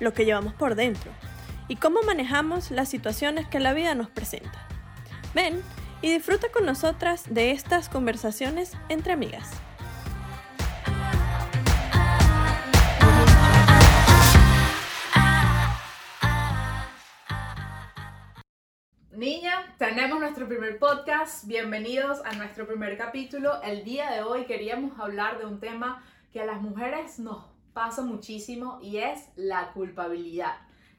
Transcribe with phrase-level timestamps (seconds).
[0.00, 1.12] lo que llevamos por dentro
[1.68, 4.66] y cómo manejamos las situaciones que la vida nos presenta.
[5.34, 5.62] Ven
[6.02, 9.50] y disfruta con nosotras de estas conversaciones entre amigas.
[19.12, 21.46] Niña, tenemos nuestro primer podcast.
[21.46, 23.62] Bienvenidos a nuestro primer capítulo.
[23.62, 28.02] El día de hoy queríamos hablar de un tema que a las mujeres nos pasa
[28.02, 30.56] muchísimo y es la culpabilidad.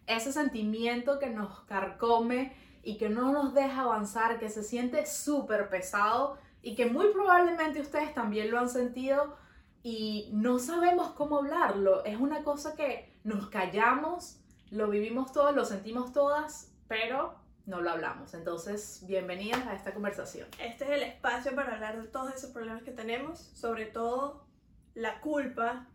[0.08, 5.69] Ese sentimiento que nos carcome y que no nos deja avanzar, que se siente súper
[5.69, 9.36] pesado y que muy probablemente ustedes también lo han sentido
[9.83, 12.03] y no sabemos cómo hablarlo.
[12.05, 17.35] Es una cosa que nos callamos, lo vivimos todos, lo sentimos todas, pero
[17.66, 18.33] no lo hablamos.
[18.33, 20.47] Entonces, bienvenidas a esta conversación.
[20.59, 24.45] Este es el espacio para hablar de todos esos problemas que tenemos, sobre todo
[24.94, 25.88] la culpa.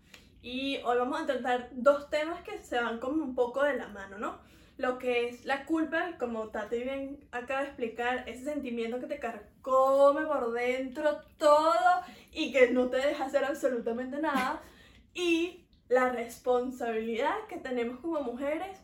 [0.46, 3.88] Y hoy vamos a tratar dos temas que se van como un poco de la
[3.88, 4.38] mano, ¿no?
[4.76, 9.18] Lo que es la culpa, como Tati bien acaba de explicar, ese sentimiento que te
[9.18, 14.62] carcome por dentro todo y que no te deja hacer absolutamente nada.
[15.14, 18.78] y la responsabilidad que tenemos como mujeres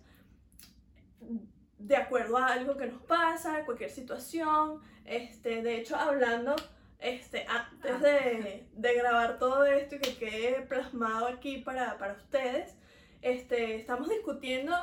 [1.79, 4.81] de acuerdo a algo que nos pasa, cualquier situación.
[5.05, 6.57] Este, de hecho, hablando
[7.03, 12.75] este, antes de, de grabar todo esto y que quede plasmado aquí para, para ustedes,
[13.21, 14.75] este, estamos discutiendo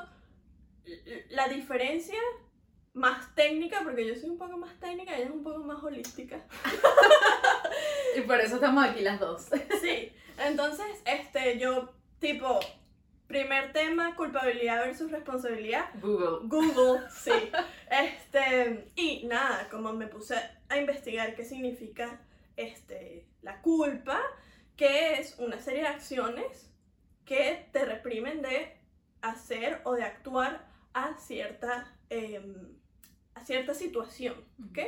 [1.29, 2.19] la diferencia
[2.93, 6.45] más técnica, porque yo soy un poco más técnica, ella es un poco más holística.
[8.15, 9.45] Y por eso estamos aquí las dos.
[9.81, 12.59] Sí, entonces, este, yo, tipo,
[13.29, 15.85] primer tema, culpabilidad versus responsabilidad.
[16.01, 16.47] Google.
[16.47, 17.31] Google, sí.
[17.89, 20.35] Este, y nada, como me puse
[20.67, 22.19] a investigar qué significa
[22.57, 24.19] este, la culpa,
[24.75, 26.71] que es una serie de acciones
[27.23, 28.75] que te reprimen de
[29.21, 32.73] hacer o de actuar a cierta, em,
[33.35, 34.33] a cierta situación,
[34.71, 34.79] ¿ok?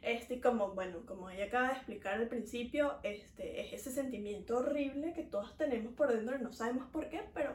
[0.00, 5.12] Este, como, bueno, como ella acaba de explicar al principio, este, es ese sentimiento horrible
[5.12, 7.54] que todos tenemos por dentro y no sabemos por qué, pero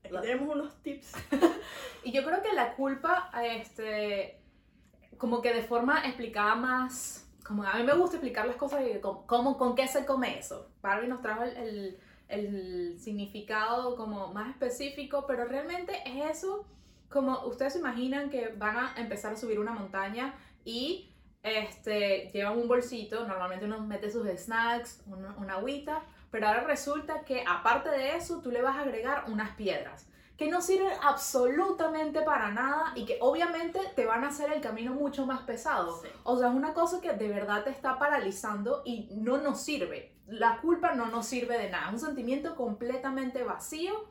[0.00, 0.22] aquí Claro.
[0.26, 1.12] tenemos unos tips.
[2.04, 4.40] Y yo creo que la culpa, este,
[5.18, 8.98] como que de forma explicada más, como a mí me gusta explicar las cosas y
[9.00, 10.70] con, cómo, con qué se come eso.
[10.80, 11.98] Barbie nos trajo el, el,
[12.28, 16.64] el significado como más específico, pero realmente es eso,
[17.10, 20.34] como ustedes se imaginan que van a empezar a subir una montaña
[20.64, 21.10] y
[21.42, 27.20] este, llevan un bolsito, normalmente uno mete sus snacks, una, una agüita, pero ahora resulta
[27.20, 30.08] que aparte de eso tú le vas a agregar unas piedras
[30.38, 34.94] que no sirven absolutamente para nada y que obviamente te van a hacer el camino
[34.94, 36.00] mucho más pesado.
[36.00, 36.08] Sí.
[36.22, 40.14] O sea, es una cosa que de verdad te está paralizando y no nos sirve.
[40.28, 41.88] La culpa no nos sirve de nada.
[41.88, 44.08] Es un sentimiento completamente vacío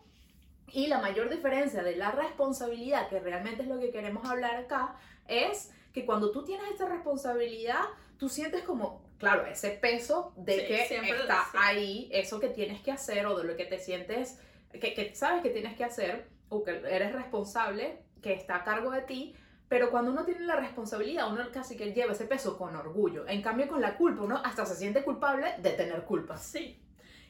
[0.74, 4.96] y la mayor diferencia de la responsabilidad, que realmente es lo que queremos hablar acá,
[5.30, 7.86] es que cuando tú tienes esta responsabilidad,
[8.18, 12.92] tú sientes como, claro, ese peso de Sí, que está ahí, eso que tienes que
[12.92, 14.40] hacer o de lo que te sientes,
[14.72, 18.92] que, que sabes que tienes que hacer o que eres responsable, que está a cargo
[18.92, 19.36] de ti.
[19.70, 23.28] Pero cuando uno tiene la responsabilidad, uno casi que lleva ese peso con orgullo.
[23.28, 26.42] En cambio, con la culpa, uno hasta se siente culpable de tener culpas.
[26.42, 26.82] Sí.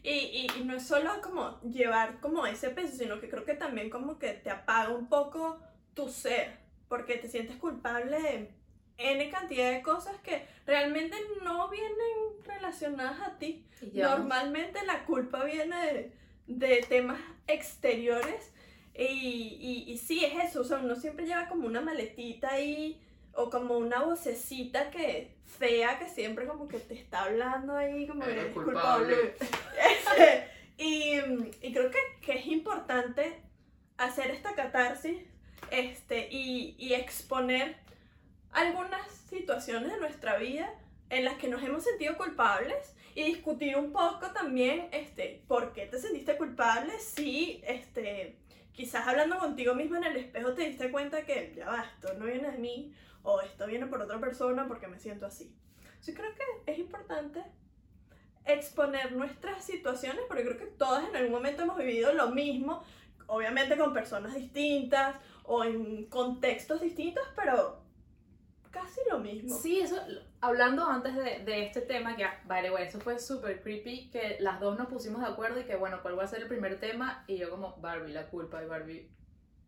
[0.04, 3.56] Y, y, y no es solo como llevar como ese peso, sino que creo que
[3.56, 5.59] también como que te apaga un poco
[5.96, 8.52] tu ser, porque te sientes culpable
[8.97, 13.66] N cantidad de cosas que realmente no vienen relacionadas a ti.
[13.94, 16.12] Normalmente la culpa viene de,
[16.47, 18.51] de temas exteriores
[18.95, 23.00] y, y, y sí es eso, o sea, uno siempre lleva como una maletita ahí
[23.33, 28.24] o como una vocecita que fea que siempre como que te está hablando ahí como
[28.24, 29.16] Eres eres culpable.
[29.38, 30.44] culpable.
[30.80, 31.16] Y,
[31.63, 33.42] y creo que, que es importante
[33.98, 35.18] hacer esta catarsis
[35.72, 37.77] este, y, y exponer
[38.57, 40.74] algunas situaciones de nuestra vida
[41.12, 45.86] en las que nos hemos sentido culpables y discutir un poco también este, por qué
[45.86, 48.39] te sentiste culpable si este,
[48.74, 52.25] quizás hablando contigo misma en el espejo te diste cuenta que ya va, esto no
[52.25, 55.56] viene de mí o esto viene por otra persona porque me siento así.
[56.03, 57.44] Yo creo que es importante
[58.44, 62.83] exponer nuestras situaciones porque creo que todas en algún momento hemos vivido lo mismo
[63.27, 67.87] obviamente con personas distintas o en contextos distintos, pero
[69.27, 69.56] mismo.
[69.57, 69.97] Sí, eso,
[70.41, 74.59] hablando antes de, de este tema, que, the way, eso fue súper creepy, que las
[74.59, 77.24] dos nos pusimos de acuerdo y que, bueno, ¿cuál va a ser el primer tema?
[77.27, 79.09] Y yo como, Barbie, la culpa, y Barbie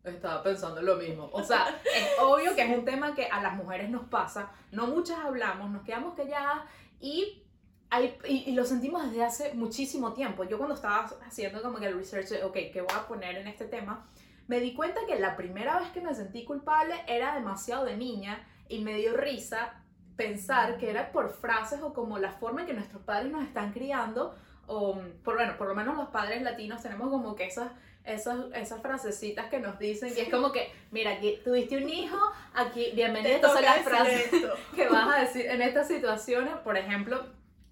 [0.04, 1.28] estaba pensando lo mismo.
[1.32, 4.86] O sea, es obvio que es un tema que a las mujeres nos pasa, no
[4.86, 6.62] muchas hablamos, nos quedamos calladas
[7.00, 7.42] y...
[7.90, 10.44] hay- y, y lo sentimos desde hace muchísimo tiempo.
[10.44, 13.48] Yo cuando estaba haciendo como que el research, de, ok, ¿qué voy a poner en
[13.48, 14.06] este tema?
[14.46, 18.46] Me di cuenta que la primera vez que me sentí culpable era demasiado de niña
[18.70, 19.74] y me dio risa
[20.16, 23.72] pensar que era por frases o como la forma en que nuestros padres nos están
[23.72, 24.34] criando,
[24.66, 27.72] o por, bueno, por lo menos los padres latinos tenemos como que esas,
[28.04, 32.18] esas, esas frasecitas que nos dicen, que es como que, mira, aquí tuviste un hijo,
[32.54, 34.54] aquí, bienvenido, entonces toca las frases esto.
[34.76, 37.24] que vas a decir en estas situaciones, por ejemplo,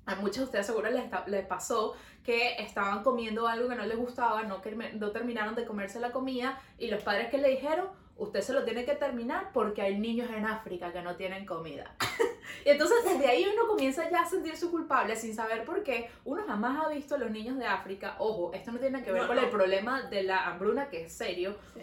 [0.07, 3.97] a muchos de ustedes seguro les, les pasó que estaban comiendo algo que no les
[3.97, 4.61] gustaba, no,
[4.95, 8.65] no terminaron de comerse la comida y los padres que le dijeron, usted se lo
[8.65, 11.95] tiene que terminar porque hay niños en África que no tienen comida.
[12.67, 16.11] y entonces desde ahí uno comienza ya a sentirse culpable sin saber por qué.
[16.25, 19.23] Uno jamás ha visto a los niños de África, ojo, esto no tiene que ver
[19.23, 19.43] No, con no.
[19.43, 21.81] el problema de la hambruna que es serio, Sí.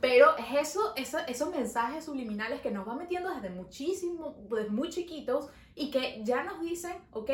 [0.00, 4.90] pero es eso, eso- esos mensajes subliminales que nos va metiendo desde muchísimo, desde muy
[4.90, 7.30] chiquitos y que ya nos dicen, ok,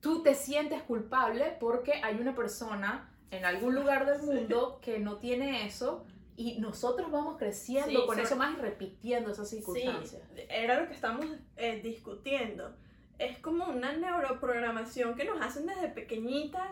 [0.00, 4.26] tú te sientes culpable porque hay una persona en algún lugar del Sí.
[4.26, 6.04] mundo que no tiene eso
[6.36, 10.22] y nosotros vamos creciendo Sí, con sobre- eso más y repitiendo esas Sí, circunstancias.
[10.48, 11.26] era lo que estamos
[11.56, 12.74] eh, discutiendo.
[13.18, 16.68] Es como una neuroprogramación que nos hacen desde pequeñitas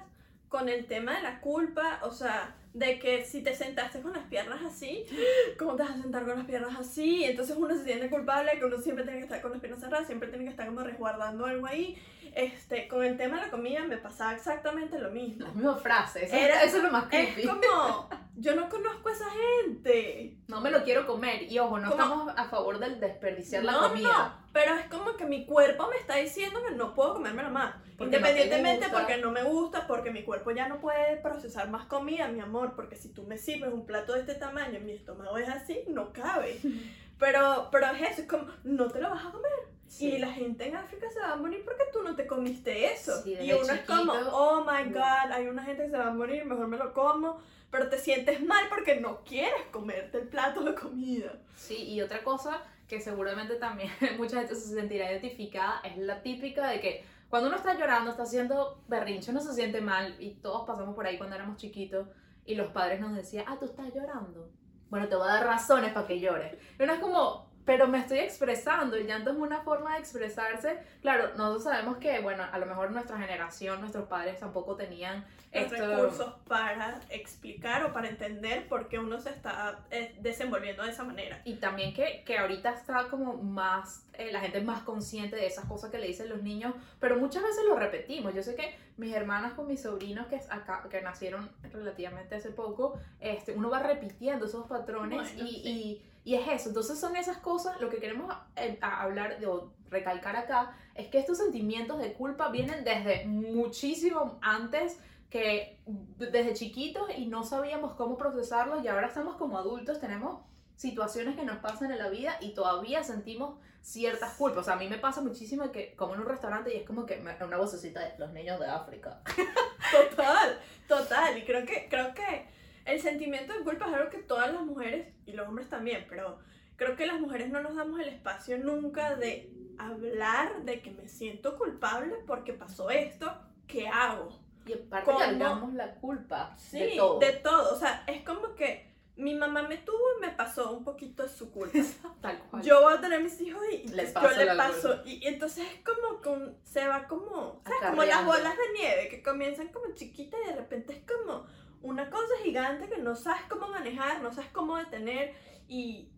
[0.49, 4.25] con el tema de la culpa, o sea, de que si te sentaste con las
[4.27, 5.05] piernas así,
[5.59, 7.25] ¿cómo te vas a sentar con las piernas así?
[7.25, 10.07] Entonces uno se siente culpable, que uno siempre tiene que estar con las piernas cerradas,
[10.07, 11.97] siempre tiene que estar como resguardando algo ahí.
[12.35, 15.45] Este, con el tema de la comida me pasaba exactamente lo mismo.
[15.47, 17.49] Las mismas frases, eso, Era- eso es lo más Es creepy.
[17.49, 20.37] como, yo no conozco a esa gente.
[20.49, 22.03] No me lo quiero comer y ojo, no ¿Cómo?
[22.03, 24.09] estamos a favor del desperdiciar la No, comida.
[24.09, 27.75] no, pero es como que mi cuerpo me está diciendo que no puedo comérmela más.
[27.99, 32.29] Porque Independientemente porque no me gusta, porque mi cuerpo ya no puede procesar más comida,
[32.29, 35.37] mi amor, porque si tú me sirves un plato de este tamaño y mi estómago
[35.37, 36.59] es así, no cabe.
[37.21, 39.51] Pero, pero es eso, es como, no te lo vas a comer.
[39.99, 43.23] Y la gente en África se va a morir porque tú no te comiste eso.
[43.23, 44.37] Sí, y uno es como, chiquito.
[44.37, 47.39] oh my god, hay una gente que se va a morir, mejor me lo como.
[47.71, 51.33] Pero te sientes mal porque no quieres comerte el plato de comida.
[51.55, 56.69] Sí, y otra cosa que seguramente también mucha gente se sentirá identificada es la típica
[56.69, 60.67] de que cuando uno está llorando, está haciendo berrinche, uno se siente mal y todos
[60.67, 62.09] pasamos por ahí cuando éramos chiquitos
[62.45, 64.51] y los padres nos decían, ah, tú estás llorando.
[64.91, 66.55] Bueno, te voy a dar razones para que llores.
[66.79, 70.77] Y uno es como, pero me estoy expresando, el llanto es una forma de expresarse.
[71.03, 75.73] Claro, nosotros sabemos que, bueno, a lo mejor nuestra generación, nuestros padres tampoco tenían los
[75.73, 80.91] esto- recursos para explicar o para entender por qué uno se está eh, desenvolviendo de
[80.91, 81.43] esa manera.
[81.45, 85.47] Y también que, que ahorita está como más, eh, la gente es más consciente de
[85.47, 88.35] esas cosas que le dicen los niños, pero muchas veces lo repetimos.
[88.35, 92.99] Yo sé que mis hermanas con mis sobrinos que, acá, que nacieron relativamente hace poco,
[93.21, 95.63] este, uno va repitiendo esos patrones Bueno, y, sí.
[95.69, 96.69] y, y es eso.
[96.69, 101.19] Entonces son esas cosas, lo que queremos eh, hablar de, o recalcar acá, es que
[101.19, 104.99] estos sentimientos de culpa vienen desde muchísimo antes
[105.31, 105.79] que
[106.17, 110.41] desde chiquitos y no sabíamos cómo procesarlos y ahora estamos como adultos, tenemos
[110.77, 114.69] situaciones que nos pasan en la vida y todavía sentimos ciertas culpas.
[114.69, 117.37] A mí me pasa muchísimo que como en un restaurante y es como que me-
[117.45, 119.21] una vocecita de los niños de África.
[119.91, 120.59] Total,
[120.89, 121.39] total.
[121.39, 122.47] Y creo que, creo que
[122.91, 126.39] el sentimiento de culpa es algo que todas las mujeres, y los hombres también, pero
[126.77, 131.09] creo que las mujeres no nos damos el espacio nunca de hablar de que me
[131.09, 133.33] siento culpable porque pasó esto,
[133.67, 134.39] ¿qué hago?
[134.67, 135.19] Y aparte ¿Cómo?
[135.19, 137.19] cargamos la culpa Sí, de todo.
[137.19, 137.75] de todo.
[137.75, 141.29] O sea, es como que mi mamá me tuvo y me pasó un poquito de
[141.29, 141.79] su culpa.
[142.21, 142.63] Tal cual.
[142.63, 145.03] Yo voy a tener mis hijos y Les yo paso le paso.
[145.05, 147.91] Y, y entonces es como con, se va como, ¿sabes?
[147.91, 151.47] Como las bolas de nieve que comienzan como chiquitas y de repente es como
[151.83, 155.35] una cosa gigante que no sabes cómo manejar, no sabes cómo detener
[155.69, 156.09] y,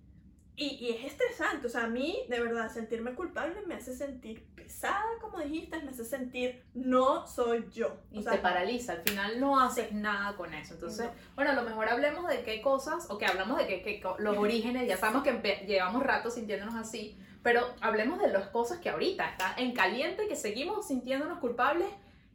[0.56, 1.66] y, y es estresante.
[1.66, 5.90] O sea, a mí, de verdad, sentirme culpable me hace sentir pesada, como dijiste, me
[5.90, 7.96] hace sentir no soy yo.
[8.10, 10.74] y O sea, te paraliza, al final no haces nada con eso.
[10.74, 11.12] Entonces, No.
[11.36, 14.36] bueno, a lo mejor hablemos de qué cosas, o que hablamos de qué, qué los
[14.36, 19.28] orígenes, ya sabemos que llevamos rato sintiéndonos así, pero hablemos de las cosas que ahorita
[19.30, 21.88] están en caliente, que seguimos sintiéndonos culpables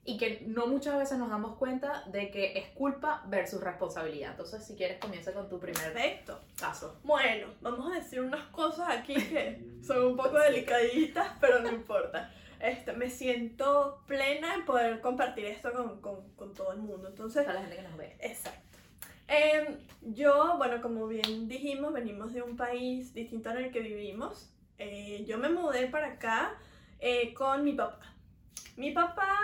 [0.10, 4.32] y que no muchas veces nos damos cuenta de que es culpa versus responsabilidad.
[4.32, 6.40] Entonces, si quieres, comienza con tu primer perfecto.
[6.58, 6.98] caso.
[7.04, 12.32] Bueno, vamos a decir unas cosas aquí que son un poco delicaditas, pero no importa.
[12.58, 17.10] Este, me siento plena en poder compartir esto con, con, con todo el mundo.
[17.10, 18.16] Entonces, Para la gente que nos ve.
[18.22, 18.78] exacto.
[19.28, 19.78] Em,
[20.14, 24.54] yo, bueno, como bien dijimos, venimos de un país distinto en el que vivimos.
[24.78, 26.54] Eh, yo me mudé para acá
[27.02, 28.16] eh, con mi papá.
[28.78, 29.38] Mi papá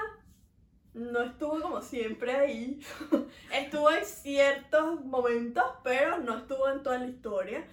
[0.93, 2.79] no estuvo como siempre ahí.
[3.53, 7.65] estuvo en ciertos momentos, pero no estuvo en toda la historia.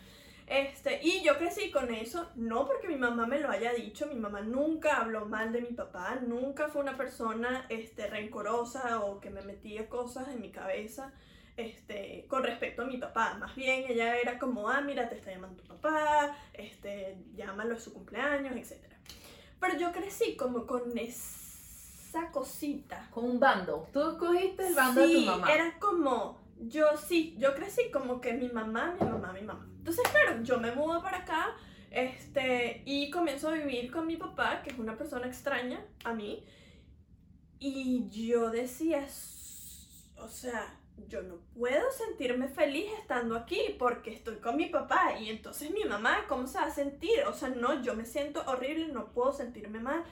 [0.46, 4.16] Este, y yo crecí con eso, no porque mi mamá me lo haya dicho, mi
[4.16, 9.30] mamá nunca habló mal de mi papá, nunca fue una persona este, rencorosa o que
[9.30, 11.12] me metía cosas en mi cabeza
[11.56, 13.34] este, con respecto a mi papá.
[13.38, 17.78] Más bien ella era como, ah, mira, te está llamando tu papá, este, llámalo a
[17.78, 18.92] su cumpleaños, etc.
[19.60, 20.98] Pero yo crecí como con
[22.10, 23.08] esa cosita.
[23.10, 23.88] Con un bando.
[23.92, 25.52] Tú escogiste el bando de tu mamá.
[25.52, 29.66] Era como, yo sí, yo crecí como que mi mamá, mi mamá, mi mamá.
[29.78, 31.56] Entonces, claro, yo me mudo para acá
[31.90, 36.44] este, y comienzo a vivir con mi papá, que es una persona extraña a mí.
[37.60, 39.06] Y yo decía,
[40.16, 40.76] o sea,
[41.08, 45.16] yo no puedo sentirme feliz estando aquí porque estoy con mi papá.
[45.20, 47.20] Y entonces mi mamá, ¿cómo se va a sentir?
[47.28, 50.04] O sea, no, yo me siento horrible, no puedo sentirme mal,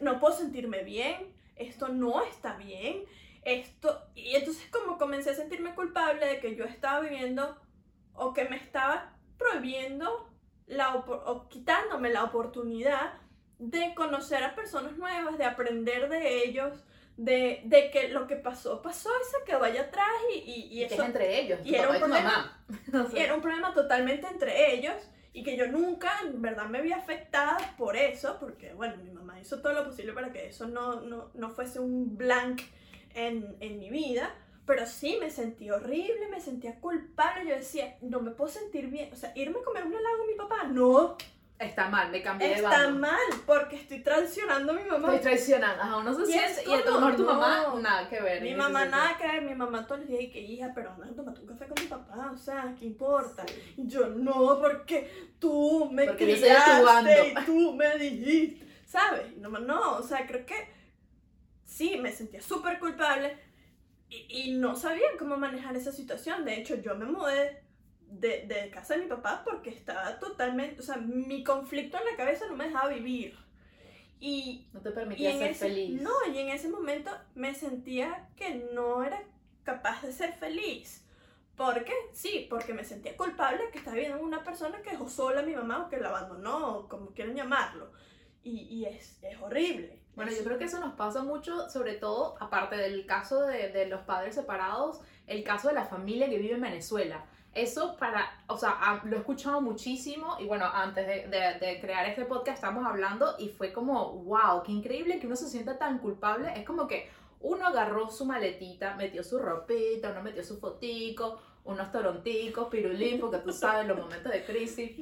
[0.00, 3.04] no puedo sentirme bien, esto no está bien.
[3.42, 7.56] Esto, y entonces como comencé a sentirme culpable de que yo estaba viviendo
[8.12, 10.28] o que me estaba prohibiendo
[10.66, 13.14] la, o quitándome la oportunidad
[13.58, 16.84] de conocer a personas nuevas, de aprender de ellos,
[17.16, 21.02] de, de que lo que pasó, pasó y se quedó allá atrás y, y, eso...
[21.04, 22.64] entre ellos, y era, un problema,
[23.14, 24.94] y era un problema totalmente entre ellos
[25.32, 29.19] y que yo nunca, en verdad, me había afectado por eso, porque, bueno, mi mamá
[29.40, 32.62] hizo todo lo posible para que eso no, no, no fuese un blank
[33.14, 34.34] en, en mi vida,
[34.66, 37.50] pero sí, me sentí horrible, me sentía culpable.
[37.50, 39.12] Yo decía, no me puedo sentir bien.
[39.12, 41.16] O sea, irme a comer un helado con mi papá, no.
[41.58, 42.76] Está mal, me cambié de bando.
[42.76, 45.08] Está mal, porque estoy traicionando a mi mamá.
[45.08, 46.62] Estoy traicionando, ajá, uno se siente.
[46.66, 48.42] Y a tu mejor tu mamá, nada que ver.
[48.42, 49.42] Mi mamá, nada que ver.
[49.42, 51.88] Mi mamá todos los días, y que hija, pero anda, tomate un café con mi
[51.88, 53.44] papá, o sea, ¿qué importa?
[53.76, 59.36] Y yo, no, porque tú me porque criaste y tú me dijiste, ¿sabes?
[59.36, 60.68] No, no, o sea, creo que
[61.64, 63.38] sí, me sentía súper culpable
[64.08, 66.44] y, no sabían cómo manejar esa situación.
[66.44, 67.62] De hecho, yo me mudé
[68.00, 72.16] de, de, casa de mi papá porque estaba totalmente, o sea, mi conflicto en la
[72.16, 73.38] cabeza no me dejaba vivir.
[74.18, 76.02] Y, no te permitía ser feliz.
[76.02, 79.22] No, y en ese momento me sentía que no era
[79.62, 81.06] capaz de ser feliz.
[81.56, 81.92] ¿Por qué?
[82.12, 85.54] Sí, porque me sentía culpable que estaba viendo una persona que dejó sola a mi
[85.54, 87.92] mamá o que la abandonó, o como quieran llamarlo.
[88.42, 90.00] Y, y es, es horrible.
[90.16, 93.86] Bueno, yo creo que eso nos pasa mucho, sobre todo, aparte del caso de, de,
[93.86, 97.24] los padres separados, el caso de la familia que vive en Venezuela.
[97.54, 102.24] Eso para, o sea, lo he escuchado muchísimo y bueno, antes de, de, crear este
[102.24, 106.52] podcast estamos hablando y fue como, wow, qué increíble que uno se sienta tan culpable.
[106.54, 107.08] Es como que
[107.40, 113.38] uno agarró su maletita, metió su ropita, uno metió su fotico, unos toronticos, pirulín, porque
[113.38, 114.92] tú sabes los momentos de crisis.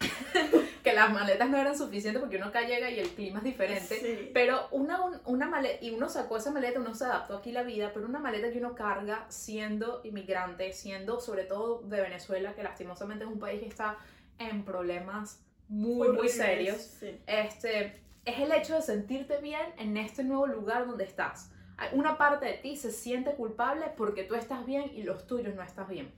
[0.90, 4.30] que las maletas no eran suficientes porque uno acá llega y el clima es diferente.
[4.34, 7.90] Pero una, una maleta, y uno sacó esa maleta, uno se adaptó aquí la vida,
[7.94, 13.24] pero una maleta que uno carga siendo inmigrante, siendo sobre todo de Venezuela, que lastimosamente
[13.24, 13.98] es un país que está
[14.38, 17.00] en problemas muy, muy serios.
[17.26, 21.50] Este, es el hecho de sentirte bien en este nuevo lugar donde estás.
[21.92, 25.62] Una parte de ti se siente culpable porque tú estás bien y los tuyos no
[25.62, 26.12] están bien.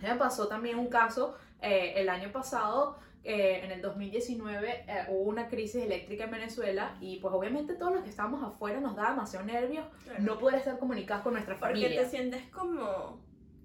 [0.00, 5.30] Me pasó también un caso eh, el año pasado eh, en el 2019 eh, hubo
[5.30, 9.10] una crisis eléctrica en Venezuela y pues obviamente todos los que estábamos afuera nos da
[9.10, 9.86] demasiado nervios
[10.18, 11.88] no poder estar comunicados con nuestra familia.
[11.88, 13.18] Porque te sientes como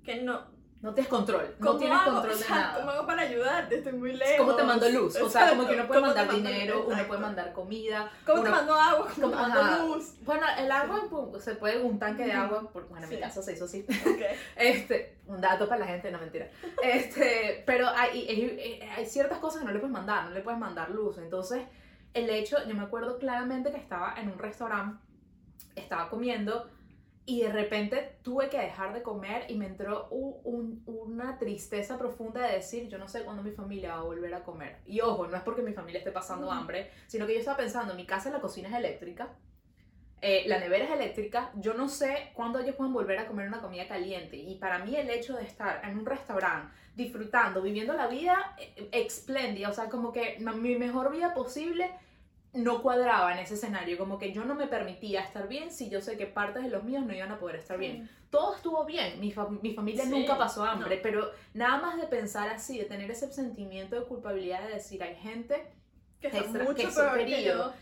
[0.03, 2.77] que no, no tienes control, no tienes control de nada.
[2.77, 3.79] ¿Cómo hago para ayudarte?
[3.79, 4.37] Estoy muy lejos.
[4.37, 5.15] ¿Cómo te mando luz?
[5.17, 8.09] O sea, como que uno puede mandar dinero, uno puede mandar comida.
[8.25, 9.07] ¿Cómo te mando agua?
[9.13, 10.15] ¿Cómo te mando luz?
[10.21, 13.41] Bueno, el agua pues, se puede un tanque de agua, porque bueno, en mi casa
[13.41, 13.85] se hizo así.
[14.01, 14.37] Okay.
[14.55, 16.49] Este, un dato para la gente, no mentira.
[16.81, 20.91] Este, pero hay, hay ciertas cosas que no le puedes mandar, no le puedes mandar
[20.91, 21.17] luz.
[21.17, 21.61] Entonces,
[22.13, 25.03] el hecho, yo me acuerdo claramente que estaba en un restaurante,
[25.75, 26.69] estaba comiendo
[27.29, 32.55] y de repente tuve que dejar de comer y me entró una tristeza profunda de
[32.55, 34.77] decir, yo no sé cuándo mi familia va a volver a comer.
[34.87, 37.93] Y ojo, no es porque mi familia esté pasando hambre, sino que yo estaba pensando,
[37.93, 39.29] mi casa la cocina es eléctrica,
[40.21, 43.61] eh, la nevera es eléctrica, yo no sé cuándo ellos pueden volver a comer una
[43.61, 44.35] comida caliente.
[44.35, 48.89] Y para mí el hecho de estar en un restaurante, disfrutando, viviendo la vida eh,
[48.91, 51.91] espléndida, o sea, como que mi mejor vida posible
[52.53, 56.01] no cuadraba en ese escenario, como que yo no me permitía estar bien si yo
[56.01, 58.09] sé que partes de los míos no iban a poder estar bien.
[58.29, 62.77] Todo estuvo bien, mi, mi familia nunca pasó hambre, pero nada más de pensar así,
[62.77, 65.67] de tener ese sentimiento de culpabilidad de decir, hay gente
[66.19, 66.83] que está mucho que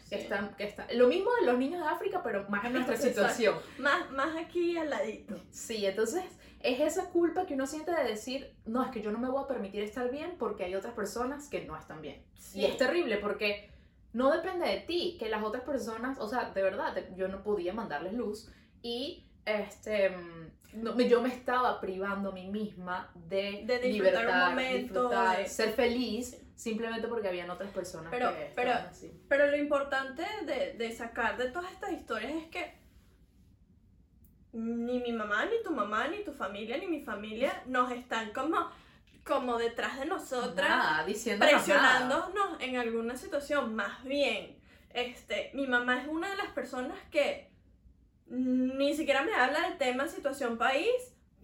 [0.10, 2.96] que, están, que está, lo mismo de los niños de África, pero más en nuestra
[2.98, 3.56] situación.
[3.80, 5.36] Más, más aquí al ladito.
[5.52, 6.24] Sí, entonces
[6.62, 9.44] es esa culpa que uno siente de decir, no, es que yo no me voy
[9.44, 12.22] a permitir estar bien porque hay otras personas que no están bien.
[12.38, 12.60] Sí.
[12.60, 13.70] Y es terrible porque
[14.18, 17.74] no depende de ti, que las otras personas, o sea, de verdad, yo no podía
[17.74, 18.50] mandarles luz
[18.82, 23.92] y este, mm, no, yo me estaba privando a mí misma de, De disfrutar un
[23.94, 29.12] libertad, momento, disfrutar, de- ser feliz, simplemente porque habían otras personas Pero- que pero- así.
[29.30, 32.76] Pero lo importante de, de sacar de todas estas historias es que
[34.54, 38.58] ni mi mamá, ni tu mamá, ni tu familia, ni mi familia nos están como,
[39.28, 41.64] como detrás de nosotras, Nada, diciéndonos nada.
[41.66, 43.76] presionándonos en alguna situación.
[43.76, 44.58] Más bien,
[44.94, 47.52] este, mi mamá es una de las personas que
[48.28, 50.90] ni siquiera me habla del tema situación país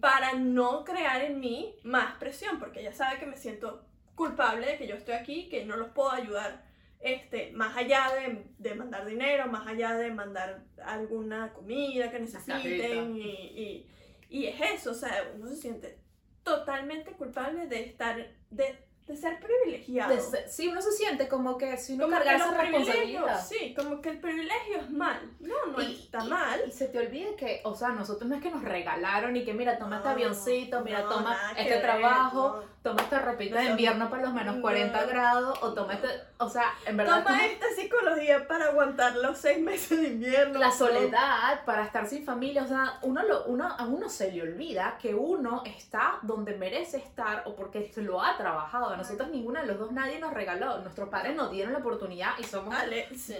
[0.00, 4.76] para no crear en mí más presión, porque ella sabe que me siento culpable de
[4.78, 6.64] que yo estoy aquí, que no los puedo ayudar
[7.00, 13.16] este, más allá de, de mandar dinero, más allá de mandar alguna comida que necesiten
[13.16, 13.86] y, y,
[14.30, 15.98] y es eso, o sea, uno se siente
[16.44, 18.16] totalmente culpable de estar,
[18.50, 20.18] de, de ser privilegiado.
[20.20, 23.44] Ser- sí, uno se siente como que si uno carga esa responsabilidad.
[23.44, 25.18] sí, como que el privilegio es mal.
[25.40, 26.60] No, no Y- está y- mal.
[26.66, 29.52] Y se te olvida que, o sea, nosotros no es que nos regalaron y que
[29.54, 32.73] mira, toma este No, avioncito, mira, no, toma este ver, trabajo, no.
[32.84, 33.70] Toma esta ropita de No.
[33.70, 35.06] invierno para los menos 40 No.
[35.08, 39.58] grados, o toma este, o sea, en verdad Toma esta psicología para aguantar los seis
[39.58, 40.58] meses de invierno.
[40.58, 40.72] la ¿no?
[40.74, 44.98] soledad para estar sin familia, o sea, uno lo, uno, a uno se le olvida
[45.00, 48.90] que uno está donde merece estar o porque se lo ha trabajado.
[48.90, 52.32] A nosotros ninguna de los dos nadie nos regaló, nuestros padres nos dieron la oportunidad
[52.38, 52.74] y somos
[53.16, 53.34] sí,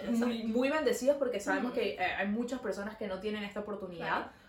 [0.46, 1.80] muy, bendecidos porque sabemos Ujú.
[1.80, 4.06] que eh, hay muchas personas que no tienen esta oportunidad.
[4.06, 4.43] Claro.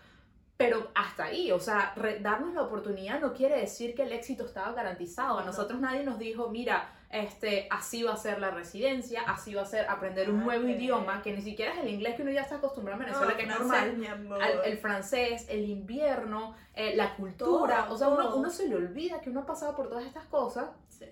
[0.56, 4.72] Pero hasta ahí, o sea, darnos la oportunidad no quiere decir que el éxito estaba
[4.72, 5.36] garantizado.
[5.38, 5.48] A No.
[5.48, 9.66] nosotros nadie nos dijo, mira, este, así va a ser la residencia, así va a
[9.66, 12.40] ser aprender un Ah, nuevo idioma, que ni siquiera es el inglés que uno ya
[12.40, 14.42] está acostumbrado en No, Venezuela, que es normal.
[14.42, 18.76] Al- el francés, el invierno, eh, la cultura, Todo, o sea, uno, uno se le
[18.76, 21.04] olvida que uno ha pasado por todas estas cosas Sí.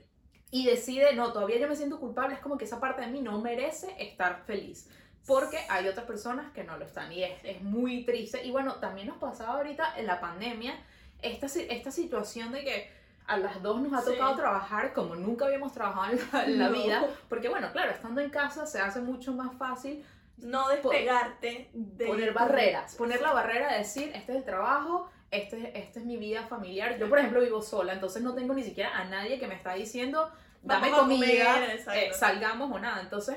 [0.50, 3.20] y decide, no, todavía yo me siento culpable, es como que esa parte de mí
[3.20, 4.88] no merece estar feliz.
[5.26, 8.44] Porque hay otras personas que no lo están y es, es muy triste.
[8.44, 10.74] Y bueno, también nos pasaba ahorita en la pandemia
[11.22, 12.90] esta, esta situación de que
[13.26, 14.12] a las dos nos ha Sí.
[14.12, 16.72] tocado trabajar como nunca habíamos trabajado en la, en la No.
[16.82, 17.06] vida.
[17.30, 20.04] Porque bueno, claro, estando en casa se hace mucho más fácil
[20.36, 25.78] No despegarte de poner barreras, poner la barrera de decir, este es el trabajo, este,
[25.78, 26.98] este es mi vida familiar.
[26.98, 29.72] Yo, por ejemplo, vivo sola, entonces no tengo ni siquiera a nadie que me está
[29.72, 30.30] diciendo,
[30.62, 33.00] dame Vamos comida, comer, eh, salgamos o nada.
[33.00, 33.36] Entonces,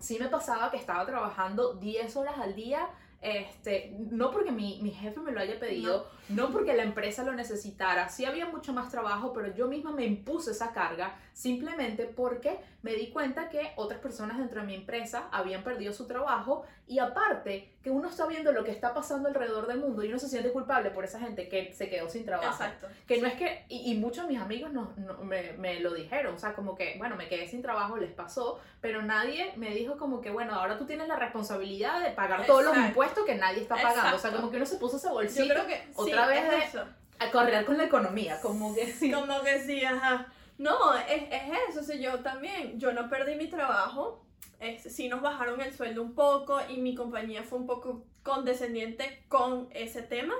[0.00, 2.88] sí me pasaba que estaba trabajando 10 horas al día.
[3.20, 6.19] Este, no porque mi, mi jefe me lo haya pedido, no.
[6.52, 10.52] Porque la empresa lo necesitara, sí había mucho más trabajo, pero yo misma me impuse
[10.52, 15.62] esa carga simplemente porque me di cuenta que otras personas dentro de mi empresa habían
[15.64, 19.78] perdido su trabajo y aparte que uno está viendo lo que está pasando alrededor del
[19.78, 22.52] mundo y uno se siente culpable por esa gente que se quedó sin trabajo.
[22.62, 22.88] Exacto.
[23.06, 25.94] Que no es que, y, y muchos de mis amigos no, no- me, me lo
[25.94, 29.70] dijeron, o sea, como que, bueno, me quedé sin trabajo, les pasó, pero nadie me
[29.70, 32.88] dijo como que, bueno, ahora tú tienes la responsabilidad de pagar todos los Exacto.
[32.88, 34.00] impuestos que nadie está pagando.
[34.16, 34.36] O sea, Exacto.
[34.38, 36.58] como que uno se puso ese Yo bolsito creo que otra sí, vez es de-
[36.64, 36.84] eso.
[37.18, 39.10] a correr con la economía, como que sí.
[39.12, 40.26] Como que sí, ajá.
[40.58, 44.24] No, es, es eso, o sea, yo también, yo no perdí mi trabajo,
[44.58, 49.24] es, sí nos bajaron el sueldo un poco y mi compañía fue un poco condescendiente
[49.28, 50.34] con ese tema,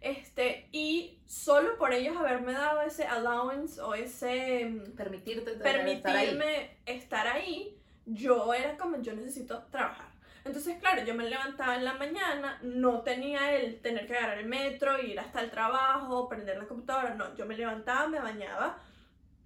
[0.00, 6.16] este, y solo por ellos haberme dado ese allowance o ese mm, Permitirte tener- estar
[6.16, 6.26] ahí.
[6.26, 10.07] permitirme estar ahí, yo era como, yo necesito trabajar.
[10.48, 14.46] Entonces, claro, yo me levantaba en la mañana, no tenía el tener que agarrar el
[14.46, 18.78] metro, ir hasta el trabajo, prender la computadora, no, yo me levantaba, me bañaba,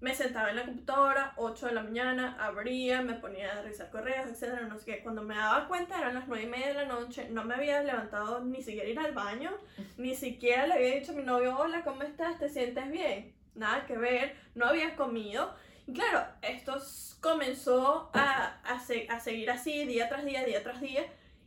[0.01, 4.29] me sentaba en la computadora, 8 de la mañana, abría, me ponía a revisar correos,
[4.29, 5.03] etcétera, no sé qué.
[5.03, 7.83] Cuando me daba cuenta eran las 9 y media de la noche, no me había
[7.83, 9.51] levantado ni siquiera ir al baño,
[9.97, 12.39] ni siquiera le había dicho a mi novio, hola, ¿cómo estás?
[12.39, 13.35] ¿Te sientes bien?
[13.57, 15.53] Nada que ver, no había comido.
[15.93, 16.77] Claro, esto
[17.21, 21.05] comenzó a, a, se- a seguir así día tras día, día tras día,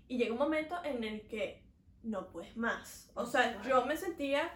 [0.07, 1.63] y llegó un momento en el que
[2.03, 3.09] no puedes más.
[3.15, 4.51] O sea, yo me sentía,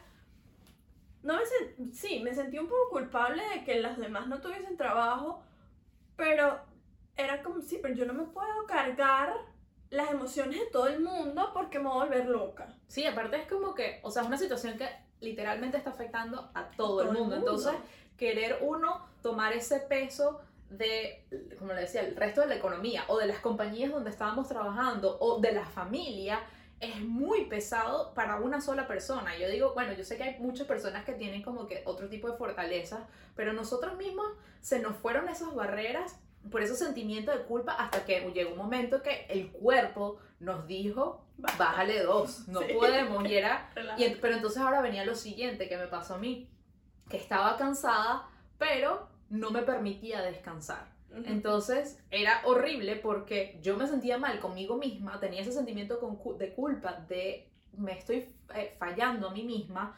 [1.23, 4.77] no me sen- sí, me sentía un poco culpable de que las demás no tuviesen
[4.77, 5.43] trabajo,
[6.15, 6.59] pero
[7.15, 9.33] era como, sí, pero yo no me puedo cargar
[9.89, 12.75] las emociones de todo el mundo porque me voy a volver loca.
[12.87, 14.87] Sí, aparte es como que, o sea, es una situación que
[15.19, 17.23] literalmente está afectando a todo, el Todo el mundo.
[17.23, 17.35] mundo.
[17.37, 17.73] Entonces,
[18.17, 21.25] querer uno tomar ese peso de,
[21.57, 25.17] como le decía, el resto de la economía o de las compañías donde estábamos trabajando
[25.19, 26.41] o de la familia
[26.79, 29.35] es muy pesado para una sola persona.
[29.37, 32.29] Yo digo, bueno, yo sé que hay muchas personas que tienen como que otro tipo
[32.29, 33.01] de fortalezas,
[33.35, 34.27] pero nosotros mismos
[34.61, 36.17] se nos fueron esas barreras
[36.51, 41.25] por ese sentimiento de culpa hasta que llegó un momento que el cuerpo nos dijo,
[41.57, 42.73] bájale dos, no Sí.
[42.73, 43.27] podemos.
[43.27, 46.47] Y era, y pero entonces ahora venía lo siguiente que me pasó a mí,
[47.09, 50.99] que estaba cansada, pero no me permitía descansar.
[51.25, 55.99] Entonces era horrible porque yo me sentía mal conmigo misma, tenía ese sentimiento
[56.37, 59.97] de culpa, de me estoy eh, fallando a mí misma,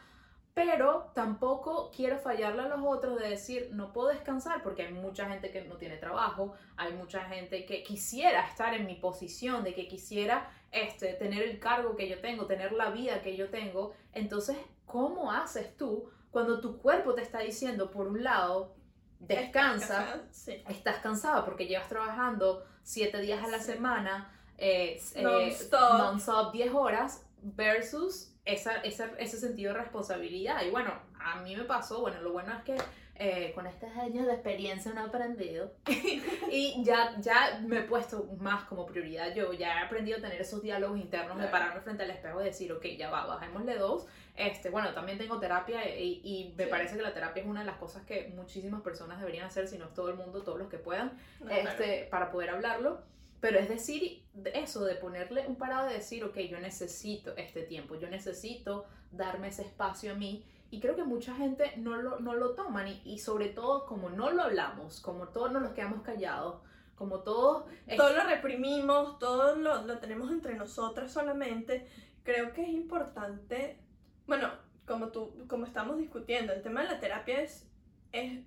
[0.54, 5.28] pero tampoco quiero fallarle a los otros de decir no puedo descansar porque hay mucha
[5.28, 9.74] gente que no tiene trabajo, hay mucha gente que quisiera estar en mi posición, de
[9.74, 13.92] que quisiera este, tener el cargo que yo tengo, tener la vida que yo tengo.
[14.12, 18.74] Entonces, ¿cómo haces tú cuando tu cuerpo te está diciendo, por un lado,
[19.20, 19.98] descansa?
[20.00, 20.62] Descansa, Sí.
[20.68, 23.72] estás cansada porque llevas trabajando 7 días a la Sí.
[23.72, 26.52] semana, eh, eh, Non-stop.
[26.52, 30.62] 10 horas, versus esa, esa- ese sentido de responsabilidad.
[30.64, 32.76] Y bueno, a mí me pasó, bueno, lo bueno es que
[33.24, 35.72] eh, con estos años de experiencia no he aprendido
[36.50, 40.40] y ya, ya me he puesto más como prioridad yo, ya he aprendido a tener
[40.40, 41.52] esos diálogos internos de Claro.
[41.52, 44.06] pararme frente al espejo y decir, ok, ya va, bajémosle dos.
[44.34, 46.70] Este, bueno, también tengo terapia y, y me Sí.
[46.70, 49.78] parece que la terapia es una de las cosas que muchísimas personas deberían hacer, si
[49.78, 51.68] no es todo el mundo, todos los que puedan, No, claro.
[51.68, 53.02] este, para poder hablarlo.
[53.40, 57.62] Pero es decir, de eso, de ponerle un parado de decir, ok, yo necesito este
[57.62, 60.44] tiempo, yo necesito darme ese espacio a mí.
[60.72, 64.08] Y creo que mucha gente no lo, no lo toman y, y sobre todo como
[64.10, 66.62] no lo hablamos, como todos nos quedamos callados,
[66.96, 67.64] como todos...
[67.86, 71.86] es- todo lo reprimimos, todo lo, lo tenemos entre nosotras solamente.
[72.24, 73.78] Creo que es importante,
[74.26, 74.48] bueno,
[74.86, 77.68] como tú, como estamos discutiendo, el tema de la terapia es,
[78.12, 78.40] es,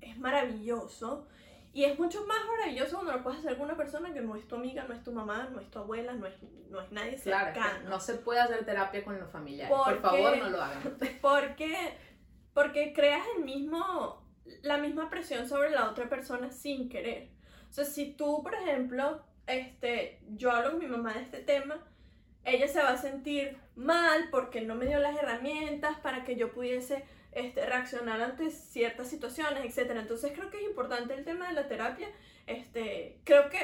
[0.00, 1.26] es maravilloso
[1.72, 4.46] y es mucho más maravilloso cuando lo puedes hacer con una persona que no es
[4.46, 6.34] tu amiga, no es tu mamá, no es tu abuela, no es,
[6.68, 7.88] no es nadie Claro, cercano.
[7.88, 9.74] no se puede hacer terapia con los familiares.
[9.74, 10.82] Por Porque- favor, no lo hagan.
[11.22, 11.96] Porque,
[12.54, 14.22] porque creas el mismo,
[14.62, 17.30] la misma presión sobre la otra persona sin querer.
[17.70, 21.78] O sea, si tú, por ejemplo, este, yo hablo con mi mamá de este tema,
[22.44, 26.52] ella se va a sentir mal porque no me dio las herramientas para que yo
[26.52, 29.92] pudiese este, reaccionar ante ciertas situaciones, etc.
[29.96, 32.08] Entonces creo que es importante el tema de la terapia.
[32.46, 33.58] Este, creo que,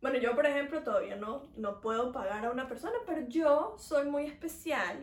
[0.00, 4.06] bueno, yo por ejemplo todavía no, no puedo pagar a una persona, pero yo soy
[4.06, 5.02] muy especial.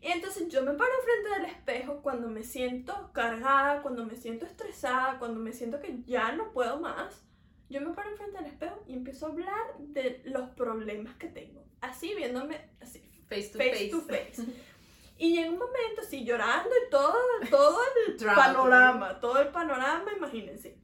[0.00, 4.44] Y entonces yo me paro frente del espejo cuando me siento cargada, cuando me siento
[4.44, 7.24] estresada, cuando me siento que ya no puedo más.
[7.70, 11.64] Yo me paro frente del espejo y empiezo a hablar de los problemas que tengo.
[11.80, 13.00] Así viéndome, así,
[13.32, 13.90] Face to face, face.
[13.90, 14.42] to face.
[15.22, 17.14] Y llega un momento así llorando y todo,
[17.48, 20.76] todo el panorama, todo el panorama, imagínense.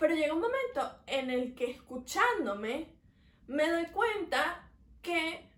[0.00, 2.92] Pero llega un momento en el que escuchándome
[3.46, 4.68] me doy cuenta
[5.00, 5.48] que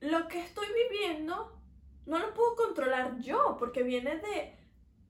[0.00, 1.58] lo que estoy viviendo
[2.04, 4.58] no lo puedo controlar yo, porque viene de,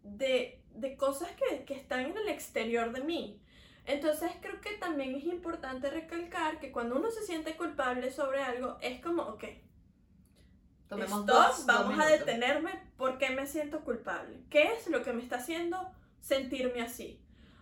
[0.05, 3.43] de, de cosas que, que están en el exterior de mí.
[3.85, 8.79] Entonces creo que también es importante recalcar que cuando uno se siente culpable sobre algo,
[8.81, 9.43] es como, ok,
[10.93, 12.27] Tomemos Stop, dos, dos vamos a minutos.
[12.27, 14.41] detenerme porque me siento culpable.
[14.51, 17.19] ¿Qué es lo que me está haciendo sentirme así?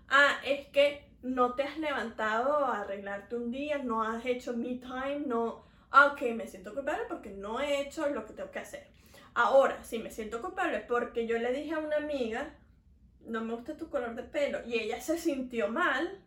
[0.09, 4.75] Ah, es que no te has levantado a arreglarte un día, no has hecho me
[4.77, 5.65] time, no...
[5.93, 8.89] Ah, ok, me siento culpable porque no he hecho lo que tengo que hacer.
[9.35, 12.55] Ahora, si me siento culpable porque yo le dije a una amiga,
[13.27, 16.21] no me gusta tu color de pelo, y ella se sintió mal,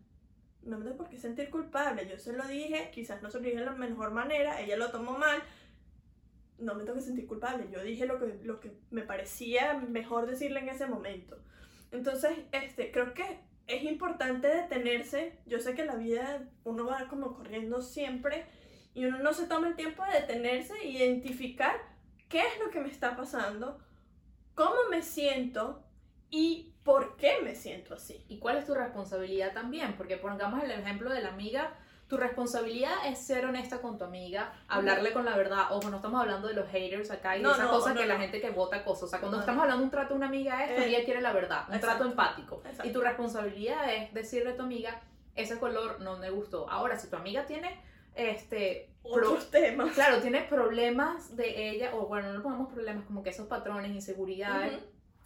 [0.61, 2.07] no me tengo por qué sentir culpable.
[2.07, 4.91] Yo se lo dije, quizás no se lo dije de la mejor manera, ella lo
[4.91, 5.41] tomó mal,
[6.63, 7.67] no me tengo que sentir culpable.
[7.71, 11.37] Yo dije lo que, lo que me parecía mejor decirle en ese momento.
[11.91, 15.39] Entonces, este, creo que es importante detenerse.
[15.45, 18.45] Yo sé que la vida uno va como corriendo siempre
[18.93, 21.75] y uno no se toma el tiempo de detenerse e identificar
[22.29, 23.79] qué es lo que me está pasando,
[24.55, 25.83] cómo me siento
[26.29, 28.25] y por qué me siento así.
[28.27, 29.95] ¿Y cuál es tu responsabilidad también?
[29.97, 31.77] Porque pongamos el ejemplo de la amiga,
[32.13, 35.65] tu responsabilidad es ser honesta con tu amiga, hablarle con la verdad.
[35.71, 38.05] Ojo, no estamos hablando de los haters acá y No, esas no, cosas no, que
[38.05, 39.03] la gente que vota cosas.
[39.05, 41.21] O sea, cuando estamos hablando de un trato de una amiga es Eh, ella quiere
[41.21, 42.61] la verdad, un exacto, trato empático.
[42.65, 42.87] exacto.
[42.87, 45.01] Y tu responsabilidad es decirle a tu amiga,
[45.35, 46.69] ese color no me gustó.
[46.69, 47.81] Ahora, si tu amiga tiene
[48.13, 49.91] este Otros temas.
[49.93, 54.83] claro, tiene problemas de ella, o bueno, no pongamos problemas como que esos patrones, inseguridades,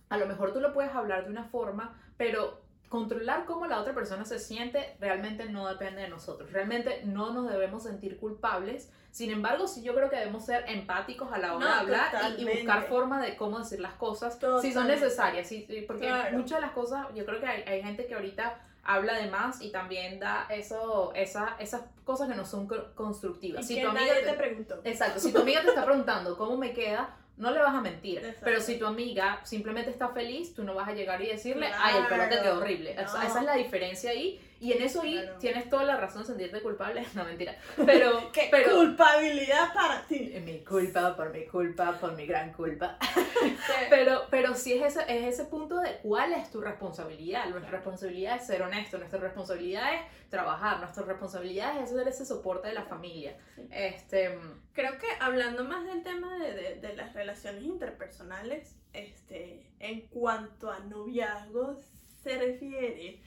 [0.08, 3.94] a lo mejor tú lo puedes hablar de una forma, pero controlar cómo la otra
[3.94, 6.52] persona se siente realmente no depende de nosotros.
[6.52, 8.90] Realmente no nos debemos sentir culpables.
[9.12, 12.08] Sin embargo, sí yo creo que debemos ser empáticos a la hora No, de hablar
[12.14, 12.54] y- y, totalmente.
[12.62, 14.96] buscar forma de cómo decir las cosas si son Totalmente.
[15.02, 15.48] necesarias.
[15.48, 16.38] sí, sí, porque Claro.
[16.38, 19.62] muchas de las cosas, yo creo que hay, hay gente que ahorita habla de más
[19.62, 23.66] y también da eso, esa, esas cosas que no son co- constructivas.
[23.66, 24.80] Y Si que tu amiga nadie te- te preguntó.
[24.86, 28.18] Exacto, si tu amiga te está preguntando cómo me queda, no le vas a mentir.
[28.20, 28.42] Exacto.
[28.44, 31.98] Pero si tu amiga simplemente está feliz, tú no vas a llegar y decirle, ay,
[31.98, 32.44] el pelo te Claro.
[32.44, 32.96] quedó horrible.
[32.96, 33.02] No.
[33.02, 34.42] esa es la diferencia ahí.
[34.60, 35.38] Y en eso Claro.
[35.40, 37.06] tienes toda la razón de sentirte culpable.
[37.16, 37.56] No, mentira.
[37.86, 40.34] Pero, ¿Qué pero culpabilidad para ti?
[40.44, 42.98] mi culpa, por mi culpa, por mi gran culpa.
[43.90, 47.46] Pero, pero sí es ese, es ese punto de cuál es tu responsabilidad.
[47.50, 52.68] Nuestra responsabilidad es ser honesto, nuestra responsabilidad es trabajar, nuestra responsabilidad es ser ese soporte
[52.70, 53.38] de la familia.
[53.56, 53.62] Sí.
[53.72, 54.38] Este,
[54.74, 60.72] Creo que hablando más del tema de, de- de las relaciones interpersonales, este, en cuanto
[60.72, 61.78] a noviazgos
[62.24, 63.22] se refiere,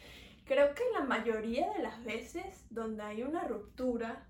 [0.51, 4.27] creo que la mayoría de las veces donde hay una ruptura,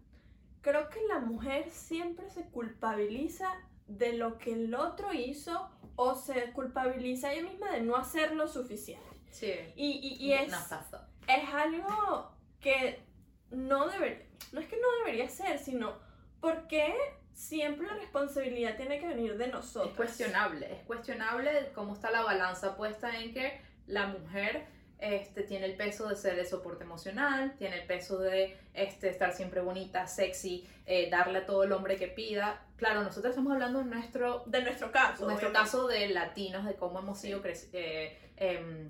[0.61, 3.49] creo que la mujer siempre se culpabiliza
[3.87, 8.35] de lo que el otro hizo o se culpabiliza a ella misma de no hacer
[8.37, 9.07] lo suficiente.
[9.31, 10.99] sí, Y, y, y es, no pasó.
[11.27, 12.31] es algo
[12.61, 13.03] que
[13.51, 15.95] no debería, no es que no debería ser, sino
[16.43, 16.95] porque
[17.33, 19.93] siempre la responsabilidad tiene que venir de nosotros.
[19.93, 24.67] Es cuestionable, es cuestionable cómo está la balanza puesta en que la mujer
[25.01, 29.33] este, tiene el peso de ser el soporte emocional, tiene el peso de este, estar
[29.33, 32.63] siempre bonita, sexy, eh, darle a todo el hombre que pida.
[32.77, 35.25] Claro, nosotros estamos hablando de nuestro, De nuestro caso.
[35.27, 35.59] nuestro obviamente.
[35.59, 38.19] caso de latinos, de cómo hemos sido creci- eh,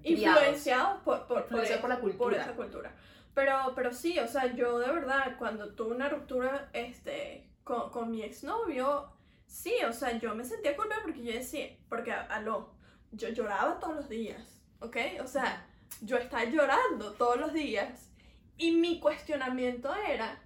[0.03, 0.39] criados.
[0.41, 2.43] Influenciados por, por, Influenciados por la por cultura.
[2.43, 2.95] esa cultura.
[3.35, 8.11] Pero, pero sí, o sea, yo de verdad, cuando tuve una ruptura este, con, con
[8.11, 9.11] mi exnovio,
[9.47, 12.75] sí, o sea, yo me sentía culpable porque yo decía, porque, aló,
[13.13, 14.97] yo lloraba todos los días, ¿ok?
[15.23, 15.67] O sea,
[16.03, 18.11] yo estaba llorando todos los días
[18.57, 20.43] y mi cuestionamiento era,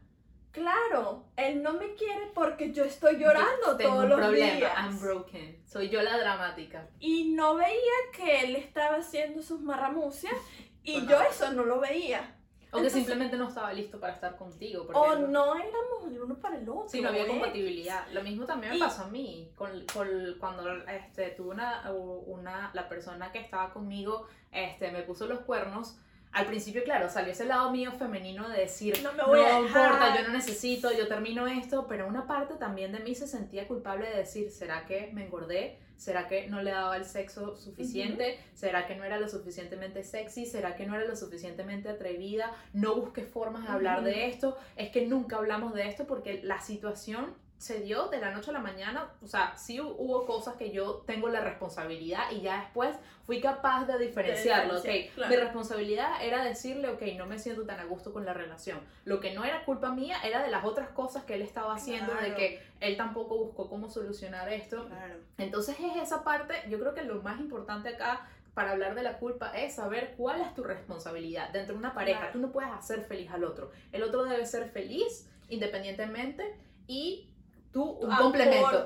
[0.51, 4.57] claro, él no me quiere porque yo estoy llorando Yo tengo todos un los problema,
[4.57, 4.73] días.
[4.79, 5.63] I'm broken.
[5.67, 6.89] Soy yo la dramática.
[7.01, 10.35] Y no veía que él estaba haciendo sus marramucias
[10.83, 12.37] y yo eso no lo veía.
[12.75, 14.85] O que simplemente no estaba listo para estar contigo.
[14.87, 16.89] porque O no- éramos el uno para el otro.
[16.89, 17.29] Sí, no había ¿eh?
[17.29, 18.07] compatibilidad.
[18.13, 19.51] Lo mismo también me Y- pasó a mí.
[19.55, 25.27] Con, con- cuando este, tuve una, una, la persona que estaba conmigo este, me puso
[25.27, 25.97] los cuernos.
[26.33, 29.67] Al principio, claro, salió ese lado mío femenino de decir, No me voy a no
[29.67, 30.19] importa, dejar".
[30.19, 34.09] yo no necesito, yo termino esto, pero una parte también de mí se sentía culpable
[34.11, 35.79] de decir, ¿será que me engordé?
[35.97, 38.39] ¿Será que no le daba el sexo suficiente?
[38.55, 40.47] ¿Será que no era lo suficientemente sexy?
[40.47, 42.53] ¿Será que no era lo suficientemente atrevida?
[42.73, 44.57] No busqué formas de hablar de esto.
[44.77, 48.53] Es que nunca hablamos de esto porque la situación se dio de la noche a
[48.53, 49.11] la mañana.
[49.23, 53.41] O sea, sí hu- hubo cosas que yo tengo la responsabilidad y ya después fui
[53.41, 54.75] capaz de diferenciarlo.
[54.75, 55.31] diferenciar, ok, claro.
[55.31, 58.81] mi responsabilidad era decirle, ok, no me siento tan a gusto con la relación.
[59.07, 62.13] Lo que no era culpa mía era de las otras cosas que él estaba haciendo,
[62.13, 62.37] de Claro.
[62.37, 64.87] que él tampoco buscó cómo solucionar esto.
[64.87, 65.15] Claro.
[65.39, 69.19] Entonces es esa parte, yo creo que lo más importante acá para hablar de la
[69.19, 72.31] culpa es saber cuál es tu responsabilidad dentro de una pareja.
[72.31, 73.71] Tú no puedes hacer feliz al otro.
[73.91, 76.55] El otro debe ser feliz independientemente
[76.87, 77.29] y
[77.75, 78.85] tú Tú un complemento.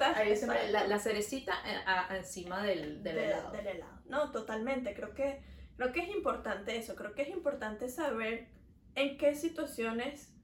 [0.73, 3.51] la, la cerecita eh, a- encima del, del de- helado.
[3.53, 4.01] del helado.
[4.07, 4.95] No, totalmente.
[4.95, 5.41] Creo que,
[5.77, 6.97] creo que es importante eso.
[6.97, 8.49] Creo que es importante saber
[8.97, 10.35] en qué situaciones,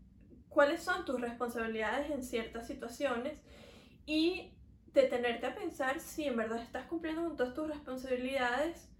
[0.48, 3.40] cuáles son tus responsabilidades en ciertas situaciones
[4.06, 4.52] y
[4.92, 8.90] detenerte a pensar si en verdad estás cumpliendo con todas tus responsabilidades.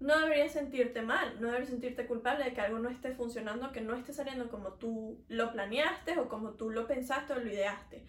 [0.00, 3.82] No deberías sentirte mal, no deberías sentirte culpable de que algo no esté funcionando, que
[3.82, 8.06] no esté saliendo como tú lo planeaste o como tú lo pensaste o lo ideaste.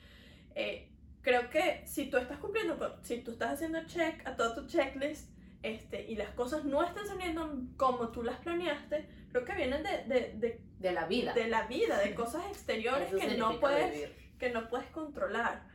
[0.55, 4.67] Eh, creo que si tú estás cumpliendo, si tú estás haciendo check a todo tu
[4.67, 5.29] checklist
[5.63, 10.03] este, y las cosas no están saliendo como tú las planeaste, creo que vienen de,
[10.05, 11.33] de, de, De la vida.
[11.33, 14.15] de la vida, de cosas exteriores que no, puedes, vivir.
[14.39, 15.67] que no puedes controlar.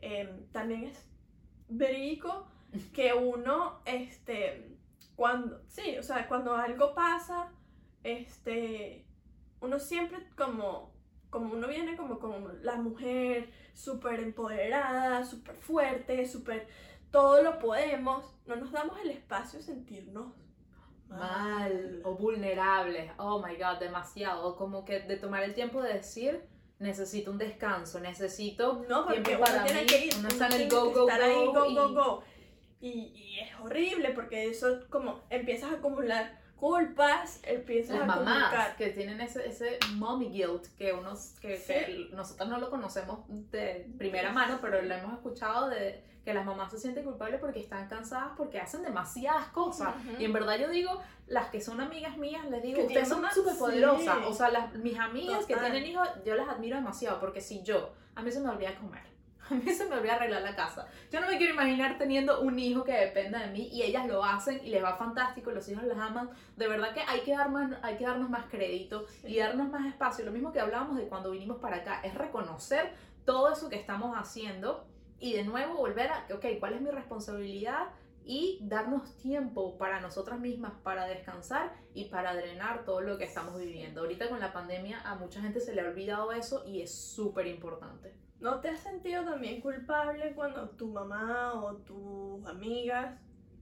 [0.00, 1.06] Em, también es
[1.68, 2.48] verídico
[2.92, 4.76] que uno, este,
[5.14, 7.52] cuando, sí, o sea, cuando algo pasa,
[8.02, 9.04] este,
[9.60, 10.89] uno siempre como,
[11.30, 16.66] como uno viene como, como la mujer súper empoderada, súper fuerte, súper,
[17.10, 20.32] todo lo podemos, no nos damos el espacio de sentirnos
[21.08, 23.10] mal o vulnerables.
[23.18, 24.56] Oh my god, demasiado.
[24.56, 26.42] Como que de tomar el tiempo de decir,
[26.78, 30.52] necesito un descanso, necesito No, porque tiempo para tiene mí, que ir, uno está en
[30.52, 32.22] el go, go, estar ahí, go, go, y- go, go.
[32.80, 38.74] Y, y es horrible porque eso como empiezas a acumular culpas, empiezas las a mamás
[38.76, 41.72] que tienen ese, ese mommy guilt que unos que, Sí.
[41.72, 43.20] que nosotros no lo conocemos
[43.50, 47.60] de primera mano pero lo hemos escuchado de que las mamás se sienten culpables porque
[47.60, 49.94] están cansadas porque hacen demasiadas cosas.
[50.18, 53.24] Y en verdad yo digo las que son amigas mías les digo Que ustedes son
[53.32, 54.24] súper poderosas sí.
[54.26, 57.90] o sea las, mis amigas que tienen hijos yo las admiro demasiado porque si yo
[58.14, 59.02] a mí se me olvida comer
[59.50, 60.86] a mí se me olvida arreglar la casa.
[61.10, 64.24] Yo no me quiero imaginar teniendo un hijo que dependa de mí y ellas lo
[64.24, 66.30] hacen y les va fantástico, los hijos las aman.
[66.56, 69.86] De verdad que hay que, dar más, hay que darnos más crédito y darnos más
[69.86, 70.24] espacio.
[70.24, 72.92] Lo mismo que hablábamos de cuando vinimos para acá, es reconocer
[73.24, 74.86] todo eso que estamos haciendo
[75.18, 77.88] y de nuevo volver a, ok, ¿cuál es mi responsabilidad?
[78.22, 83.58] y darnos tiempo para nosotras mismas, para descansar y para drenar todo lo que estamos
[83.58, 84.02] viviendo.
[84.02, 87.46] Ahorita con la pandemia a mucha gente se le ha olvidado eso y es súper
[87.46, 88.14] importante.
[88.40, 93.14] ¿No te has sentido también culpable cuando tu mamá o tus amigas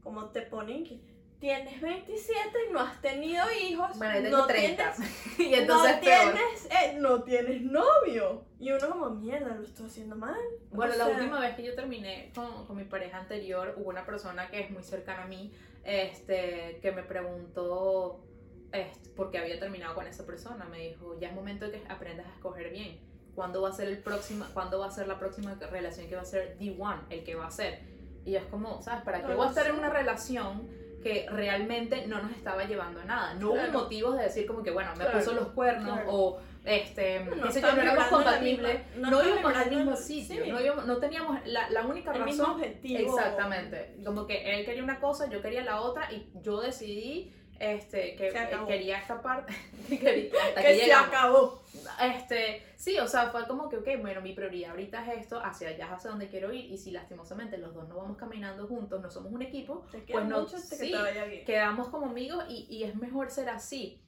[0.03, 1.01] como te ponen que
[1.41, 3.99] tienes 27 y no has tenido hijos?
[3.99, 8.45] Bueno, yo tengo no 30 Tienes, y entonces no, tienes, eh, no tienes novio.
[8.61, 10.39] Y uno como, mierda, lo estoy haciendo mal.
[10.71, 13.91] Bueno, O la sea, última vez que yo terminé con, con mi pareja anterior, hubo
[13.91, 18.25] una persona que es muy cercana a mí, este, que me preguntó
[18.73, 20.65] este, por qué había terminado con esa persona.
[20.67, 23.08] Me dijo, ya es momento de que aprendas a escoger bien.
[23.39, 26.23] ¿Cuándo va a ser el próximo, cuándo va a ser la próxima relación que va
[26.23, 27.79] a ser D1, el que va a ser?
[28.25, 29.05] Y es como, ¿sabes?
[29.05, 30.69] ¿Para qué No voy a estar en una relación
[31.05, 33.35] que realmente no nos estaba llevando a nada?
[33.35, 33.71] No Claro.
[33.71, 36.11] hubo motivos de decir como que, bueno, me Claro, puso los cuernos claro.
[36.13, 40.51] o este, No sé yo, no éramos compatibles, no no, íbamos al mismo sitio, sí.
[40.51, 42.27] no, íbamos- no teníamos la, la única el razón.
[42.37, 43.17] mismo objetivo.
[43.17, 48.15] Exactamente, como que él quería una cosa, yo quería la otra y yo decidí este,
[48.17, 48.67] que Se acabó.
[48.67, 49.53] quería esta parte,
[49.89, 51.63] que quería, Que que se acabó.
[52.03, 55.69] Este, sí, o sea, fue como que, ok, bueno, mi prioridad ahorita es esto, hacia
[55.69, 59.01] allá es hacia donde quiero ir, y si lastimosamente los dos no vamos caminando juntos,
[59.01, 60.95] no somos un equipo, Pues no, que sí,
[61.29, 61.45] bien.
[61.45, 64.01] quedamos como amigos y, y es mejor ser así.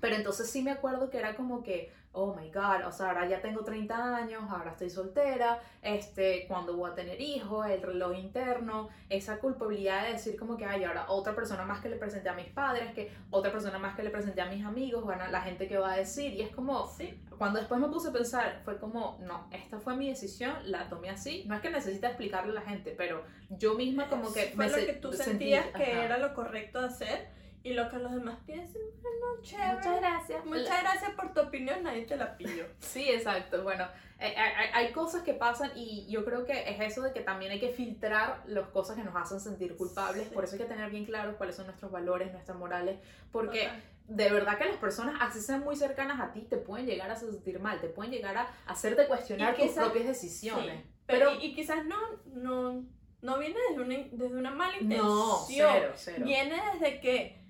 [0.00, 3.28] Pero entonces sí me acuerdo que era como que, oh my god, o sea, ahora
[3.28, 8.16] ya tengo 30 años, ahora estoy soltera, este, cuando voy a tener hijos, el reloj
[8.18, 12.28] interno, esa culpabilidad de decir como que, ay, ahora otra persona más que le presenté
[12.28, 15.40] a mis padres, que otra persona más que le presenté a mis amigos, a la
[15.42, 17.22] gente que va a decir, y es como, Sí.
[17.38, 21.10] cuando después me puse a pensar, fue como, no, esta fue mi decisión, la tomé
[21.10, 21.44] así.
[21.46, 24.70] No es que necesite explicarle a la gente, pero yo misma como que fue me
[24.72, 26.04] lo que tú sentí- sentías que ajá.
[26.04, 29.74] era lo correcto de hacer y lo que los demás piensan, bueno, chévere.
[29.74, 30.44] Muchas gracias.
[30.46, 32.64] Muchas gracias por tu opinión, nadie te la pidió.
[32.80, 33.62] Sí, exacto.
[33.62, 33.84] Bueno,
[34.18, 37.20] eh, hay, hay- hay cosas que pasan y yo creo que es eso de que
[37.20, 40.28] también hay que filtrar las cosas que nos hacen sentir culpables.
[40.28, 40.34] Sí.
[40.34, 42.98] Por eso hay que tener bien claros cuáles son nuestros valores, nuestras morales,
[43.30, 43.82] porque Total.
[44.08, 47.16] de verdad que las personas, así sean muy cercanas a ti, te pueden llegar a
[47.16, 50.80] sentir mal, te pueden llegar a hacerte cuestionar Y tus quizás- propias decisiones.
[50.82, 51.96] Sí, pero, Pero- y, y quizás no,
[52.26, 52.84] no,
[53.22, 55.06] no viene desde una, desde una mala intención.
[55.06, 56.24] No, cero, cero.
[56.24, 57.40] Viene desde que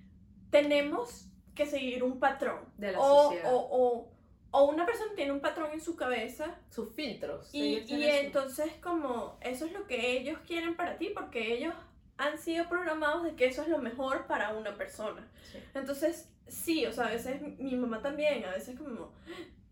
[0.51, 2.59] tenemos que seguir un patrón.
[2.77, 3.53] De la o, sociedad.
[3.53, 4.11] o, o,
[4.51, 7.49] o una persona tiene un patrón en su cabeza Sus filtros.
[7.53, 11.73] y, y entonces como eso es lo que ellos quieren para ti porque ellos
[12.17, 15.27] han sido programados de que eso es lo mejor para una persona.
[15.51, 15.57] Sí.
[15.73, 19.11] Entonces, sí, o sea, a veces mi mamá también, a veces como,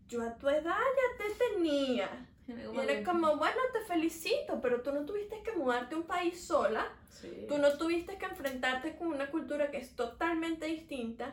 [0.08, 2.26] yo a tu edad ya te tenía.
[2.74, 6.40] Y era como, bueno, te felicito, pero tú no tuviste que mudarte a un país
[6.40, 7.44] sola, Sí.
[7.48, 11.32] tú no tuviste que enfrentarte con una cultura que es totalmente distinta.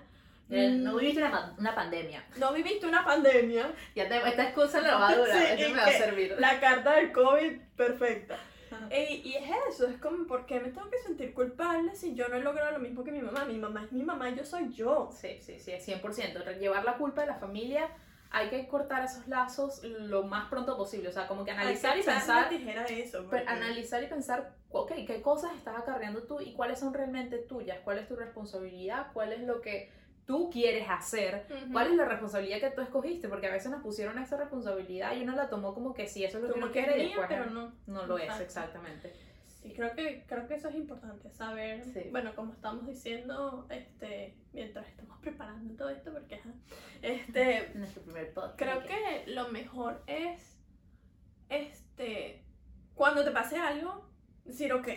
[0.49, 2.23] Eh, Mm, No viviste una, una pandemia.
[2.37, 5.73] no viviste una pandemia, Ya te, esta excusa no va a durar, Sí, eso y
[5.73, 6.35] me va a servir.
[6.39, 8.37] la carta del COVID, perfecta.
[8.91, 12.35] Y es eso, es como, ¿por qué me tengo que sentir culpable si yo no
[12.35, 13.45] he logrado lo mismo que mi mamá?
[13.45, 15.09] Mi mamá es mi mamá, yo soy yo.
[15.13, 16.57] Sí, sí, sí, 100%.
[16.59, 17.89] Llevar la culpa de la familia,
[18.31, 21.09] hay que cortar esos lazos lo más pronto posible.
[21.09, 23.25] O sea, como que analizar Hay y pensar, tijera eso.
[23.29, 27.79] pero analizar y pensar, ok, qué cosas estás acarreando tú y cuáles son realmente tuyas,
[27.83, 29.91] cuál es tu responsabilidad, cuál es lo que
[30.25, 31.47] tú quieres hacer.
[31.71, 33.29] ¿Cuál es la responsabilidad que tú escogiste?
[33.29, 36.37] Porque a veces nos pusieron esa responsabilidad y uno la tomó como que sí, eso
[36.37, 37.71] es lo que uno quiere y después pero no.
[37.87, 39.13] no lo es, exactamente.
[39.67, 42.07] Sí, creo que, creo que eso es importante, saber, Sí.
[42.11, 46.53] bueno, como estamos diciendo, este, mientras estamos preparando todo esto, porque ajá,
[47.01, 48.57] este, Nuestro primer podcast.
[48.57, 50.57] creo que lo mejor es,
[51.49, 52.45] este,
[52.95, 54.09] cuando te pase algo,
[54.45, 54.87] decir, ok,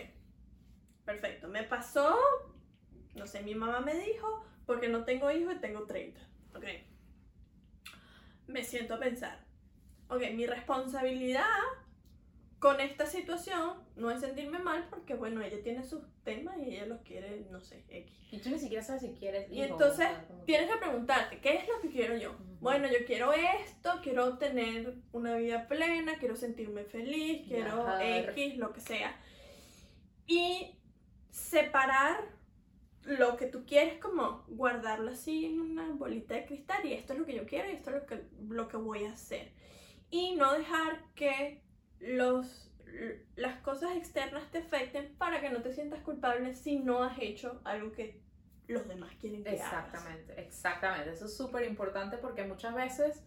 [1.03, 2.17] perfecto, me pasó,
[3.15, 6.21] no sé, mi mamá me dijo, porque no tengo hijos y tengo 30,
[6.55, 6.65] ok,
[8.47, 9.43] me siento a pensar,
[10.07, 11.43] ok, mi responsabilidad
[12.59, 16.87] con esta situación no es sentirme mal porque, bueno, ella tiene sus temas y ella
[16.87, 18.11] los quiere, no sé, X.
[18.31, 19.49] Y tú ni siquiera sabes si quieres.
[19.51, 22.35] Y entonces o tienes que preguntarte, ¿qué es lo que quiero yo?
[22.59, 27.85] Bueno, yo quiero esto, quiero tener una vida plena, quiero sentirme feliz, quiero.
[27.99, 29.15] X, lo que sea.
[30.27, 30.77] Y
[31.29, 32.41] separar
[33.03, 37.19] lo que tú quieres como guardarlo así en una bolita de cristal y esto es
[37.19, 39.51] lo que yo quiero y esto es lo que, lo que voy a hacer.
[40.09, 41.63] Y no dejar que
[41.99, 42.70] los,
[43.35, 47.61] las cosas externas te afecten para que no te sientas culpable si no has hecho
[47.63, 48.19] algo que
[48.67, 49.85] los demás quieren que hagas.
[49.85, 51.11] Exactamente, exactamente.
[51.11, 53.23] Eso es súper importante porque muchas veces,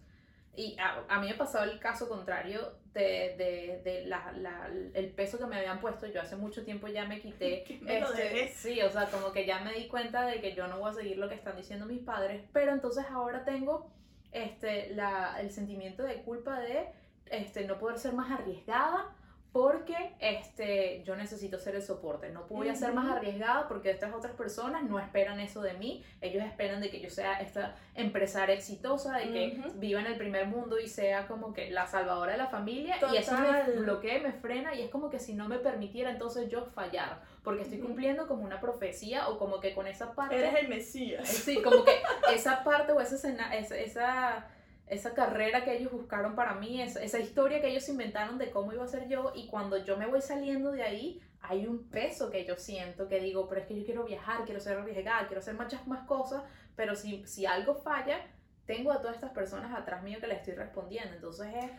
[0.56, 5.10] y a, a mí me pasado el caso contrario de, de, de la, la- el
[5.12, 6.06] peso que me habían puesto.
[6.06, 7.64] Yo hace mucho tiempo ya me quité.
[7.82, 10.78] Me este, sí, o sea, como que ya me di cuenta de que yo no
[10.78, 13.90] voy a seguir lo que están diciendo mis padres, pero entonces ahora tengo
[14.32, 16.88] este, la, el sentimiento de culpa de
[17.26, 19.16] este, no poder ser más arriesgada
[19.54, 22.28] porque este, yo necesito ser el soporte.
[22.30, 26.04] No voy a ser más arriesgada porque estas otras personas no esperan eso de mí.
[26.20, 30.48] Ellos esperan de que yo sea esta empresaria exitosa, de que viva en el primer
[30.48, 32.96] mundo y sea como que la salvadora de la familia.
[33.12, 36.48] Y eso me bloquea, me frena y es como que si no me permitiera entonces
[36.50, 40.36] yo fallar, porque estoy cumpliendo como una profecía o como que con esa parte...
[40.36, 41.28] Eres el Mesías.
[41.28, 41.92] Sí, como que
[42.34, 44.48] esa parte o esa, escena- esa, esa,
[44.86, 48.72] esa carrera que ellos buscaron para mí, esa, esa historia que ellos inventaron de cómo
[48.72, 52.30] iba a ser yo y cuando yo me voy saliendo de ahí, hay un peso
[52.30, 55.40] que yo siento que digo, pero es que yo quiero viajar, quiero ser arriesgada, quiero
[55.40, 56.42] hacer muchas más cosas,
[56.76, 58.18] pero si, si algo falla,
[58.66, 61.14] tengo a todas estas personas atrás mío que le estoy respondiendo.
[61.14, 61.70] Entonces es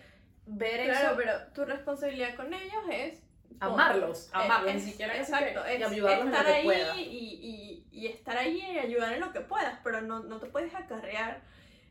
[0.45, 3.21] ver Claro, eso, pero tu responsabilidad con ellos es
[3.59, 6.51] amarlos, amarlos, ni es- siquiera es exacto, que- y es ayudarlos en lo estar que
[6.53, 6.95] ahí pueda.
[6.97, 10.47] y, y- y estar ahí y ayudar en lo que puedas, pero no, no te
[10.47, 11.41] puedes acarrear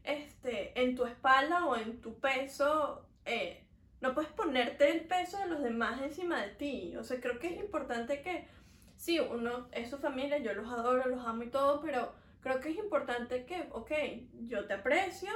[0.04, 3.64] este, en tu espalda o en tu peso, eh,
[4.00, 6.96] no puedes ponerte el peso de los demás encima de ti.
[6.96, 8.46] O sea, creo que es importante que,
[8.96, 12.70] sí, uno es su familia, yo los adoro, los amo y todo, pero creo que
[12.70, 13.92] es importante que, ok,
[14.46, 15.30] yo te aprecio,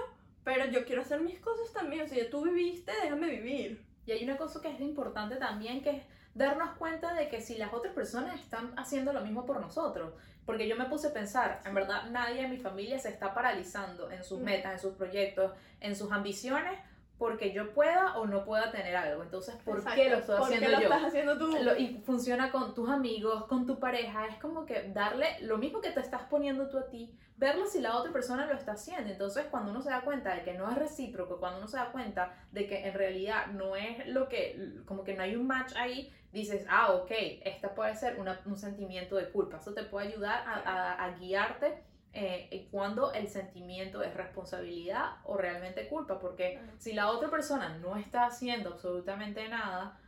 [0.44, 2.02] pero yo quiero hacer mis cosas también.
[2.02, 3.82] O sea, ya tú viviste, déjame vivir.
[4.04, 6.02] Y hay una cosa que es importante también, que es
[6.38, 10.14] darnos cuenta de que si las otras personas están haciendo lo mismo por nosotros,
[10.46, 14.10] porque yo me puse a pensar, en verdad nadie en mi familia se está paralizando
[14.10, 14.44] en sus Mm.
[14.44, 16.78] metas, en sus proyectos, en sus ambiciones,
[17.18, 19.22] porque yo pueda o no pueda tener algo.
[19.22, 20.10] Entonces, ¿por qué Exacto.
[20.10, 20.88] lo estoy ¿Por qué haciendo lo yo?
[20.94, 21.56] estás haciendo tú?
[21.62, 25.80] Lo- y funciona con tus amigos, con tu pareja, es como que darle lo mismo
[25.80, 29.10] que te estás poniendo tú a ti, verlo si la otra persona lo está haciendo.
[29.10, 31.90] Entonces, cuando uno se da cuenta de que no es recíproco, cuando uno se da
[31.92, 35.74] cuenta de que en realidad no es lo que, como que no hay un match
[35.76, 37.10] ahí, dices, ah, ok,
[37.44, 39.56] esta puede ser una- un sentimiento de culpa.
[39.56, 41.82] Eso te puede ayudar a, a- a guiarte
[42.12, 46.72] eh, en cuando el sentimiento es responsabilidad o realmente culpa, porque Claro.
[46.78, 50.00] si la otra persona no está haciendo absolutamente nada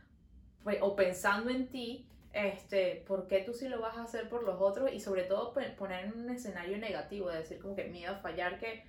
[0.63, 4.43] pues, o pensando en ti, este, ¿por qué tú sí lo vas a hacer por
[4.43, 4.91] los otros?
[4.93, 8.17] Y sobre todo pe- poner en un escenario negativo, de decir como que miedo a
[8.19, 8.83] fallar, que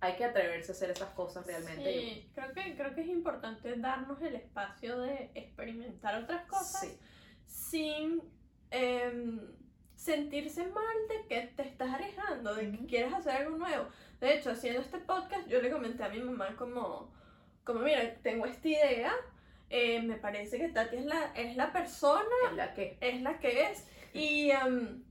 [0.00, 1.82] hay que atreverse a hacer esas cosas realmente.
[1.92, 6.98] Sí, creo que, creo que es importante darnos el espacio de experimentar otras cosas Sí.
[7.46, 8.22] sin
[8.70, 9.40] em,
[9.98, 13.88] sentirse mal de que te estás arriesgando, de que quieres hacer algo nuevo.
[14.20, 17.12] De hecho, haciendo este podcast, yo le comenté a mi mamá como,
[17.64, 19.12] como mira, tengo esta idea,
[19.68, 23.38] eh, me parece que Tati es la, es la persona Es la que es la
[23.40, 23.86] que es.
[24.14, 25.02] Y, em,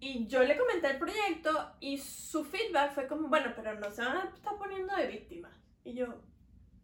[0.00, 4.02] y yo le comenté el proyecto y su feedback fue como, bueno, pero no se
[4.02, 5.52] van a estar poniendo de víctimas.
[5.84, 6.20] Y yo,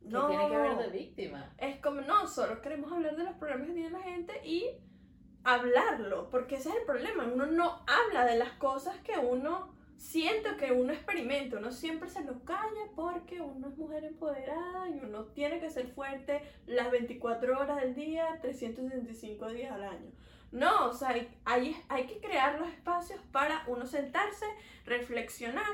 [0.02, 0.28] no.
[0.28, 1.52] tiene que ver de víctima.
[1.58, 4.78] Es como, no, solo queremos hablar de los problemas que tiene la gente y
[5.46, 7.24] hablarlo, porque ese es el problema.
[7.24, 11.58] Uno no habla de las cosas que uno siente que uno experimenta.
[11.58, 15.86] Uno siempre se lo calla porque uno es mujer empoderada y uno tiene que ser
[15.86, 20.10] fuerte las 24 horas del día, 365 días al año.
[20.50, 24.46] No, o sea, hay, hay que crear los espacios para uno sentarse,
[24.84, 25.66] reflexionar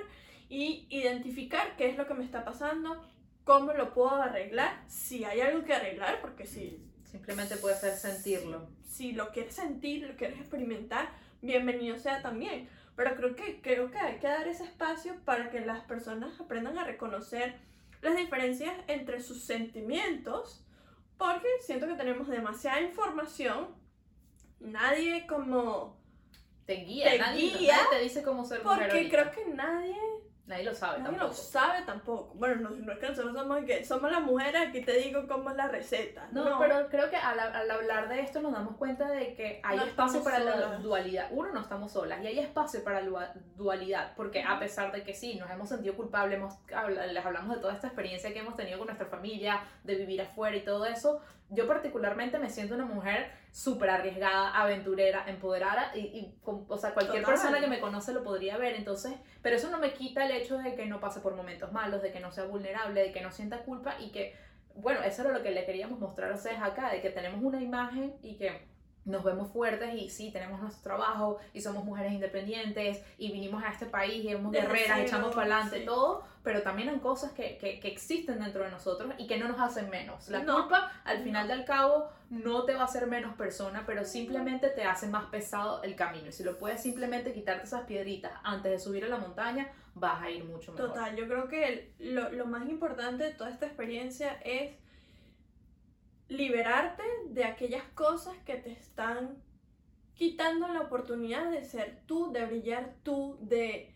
[0.49, 3.03] y identificar qué es lo que me está pasando,
[3.45, 6.83] cómo lo puedo arreglar, si hay algo que arreglar, porque si,
[7.13, 8.67] Simplemente puede ser sentirlo.
[8.87, 11.11] si lo quieres sentir, lo quieres experimentar,
[11.43, 12.69] bienvenido sea también.
[12.97, 16.79] Pero creo que, creo que hay que dar ese espacio para que las personas aprendan
[16.79, 17.55] a reconocer
[18.01, 20.65] las diferencias entre sus sentimientos,
[21.19, 23.69] porque siento que tenemos demasiada información,
[24.61, 26.01] nadie como...
[26.65, 29.31] Te guía, Te nadie, guía, nadie te dice cómo ser mujer Porque ahorita.
[29.31, 29.99] creo que nadie
[30.53, 31.27] Nadie lo sabe Nadie tampoco.
[31.29, 32.35] lo sabe tampoco.
[32.35, 35.49] Bueno, no, no es que nosotros somos, que somos las mujeres, aquí te digo cómo
[35.51, 36.29] es la receta.
[36.31, 39.79] No, pero creo que al, al hablar de esto nos damos cuenta de que hay
[39.79, 40.83] No espacio para la solas.
[40.83, 41.29] dualidad.
[41.31, 45.15] Uno, no estamos solas y hay espacio para la dualidad, porque a pesar de que
[45.15, 46.55] sí, nos hemos sentido culpables, hemos,
[47.13, 50.57] les hablamos de toda esta experiencia que hemos tenido con nuestra familia, de vivir afuera
[50.57, 51.21] y todo eso,
[51.55, 56.95] yo particularmente me siento una mujer súper arriesgada, aventurera, empoderada y, y con- o sea,
[56.95, 57.35] cualquier Total.
[57.37, 60.57] persona que me conoce lo podría ver, entonces, pero eso no me quita el hecho
[60.59, 63.31] de que no pase por momentos malos, de que no sea vulnerable, de que no
[63.31, 64.35] sienta culpa y que
[64.75, 67.61] bueno, eso era lo que le queríamos mostrar a ustedes acá, de que tenemos una
[67.63, 68.72] imagen y que
[69.05, 73.71] nos vemos fuertes y sí, tenemos nuestro trabajo y somos mujeres independientes y vinimos a
[73.71, 75.85] este país y Desde guerreras, echamos para adelante, sí.
[75.87, 79.49] todo, pero también hay cosas que, que, que existen dentro de nosotros y que no
[79.49, 80.29] nos hacen menos.
[80.29, 81.25] La No, culpa, al no.
[81.25, 85.25] final del cabo, no te va a hacer menos persona, pero simplemente te hace más
[85.27, 86.29] pesado el camino.
[86.29, 90.23] Y si lo puedes simplemente quitarte esas piedritas antes de subir a la montaña, vas
[90.23, 90.89] a ir mucho mejor.
[90.89, 94.75] Total, yo creo que lo, lo más importante de toda esta experiencia es
[96.29, 99.43] liberarte de aquellas cosas que te están
[100.15, 103.93] quitando la oportunidad de ser tú, de brillar tú, de,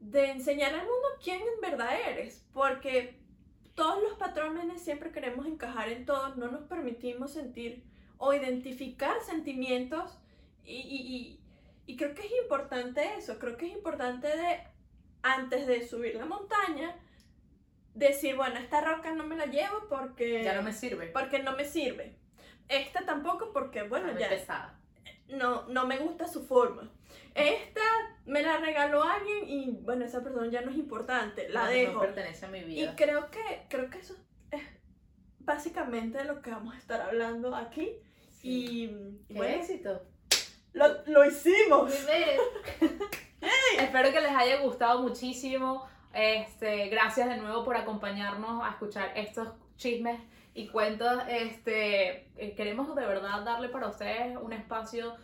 [0.00, 2.46] de enseñar al mundo quién en verdad eres.
[2.52, 3.18] Porque
[3.74, 7.84] todos los patrones siempre queremos encajar en todos, no nos permitimos sentir
[8.16, 10.18] o identificar sentimientos
[10.64, 11.40] y, y, y,
[11.86, 14.60] y creo que es importante eso, creo que es importante de
[15.22, 16.96] antes de subir la montaña,
[17.98, 20.42] decir, bueno, esta roca no me la llevo porque...
[20.42, 21.08] Ya no me sirve.
[21.08, 22.16] Porque no me sirve.
[22.68, 24.28] Esta tampoco porque, bueno, Está ya...
[24.28, 24.80] pesada.
[25.28, 26.90] No, no me gusta su forma.
[27.34, 27.80] Esta
[28.24, 31.48] me la regaló alguien y, bueno, esa persona ya no es importante.
[31.50, 31.92] La No, dejo.
[31.94, 32.94] No pertenece a mi y vida.
[32.96, 34.16] creo que, creo que eso
[34.50, 34.62] es
[35.40, 37.96] básicamente lo que vamos a estar hablando aquí.
[38.30, 38.48] Sí.
[38.48, 40.02] Y, y ¡Qué bueno, éxito!
[40.72, 41.92] lo, lo hicimos.
[43.78, 45.86] Espero que les haya gustado muchísimo.
[46.12, 50.20] Este, gracias de nuevo por acompañarnos a escuchar estos chismes
[50.54, 51.22] y cuentos.
[51.28, 55.14] Este, eh, queremos de verdad darle para ustedes un espacio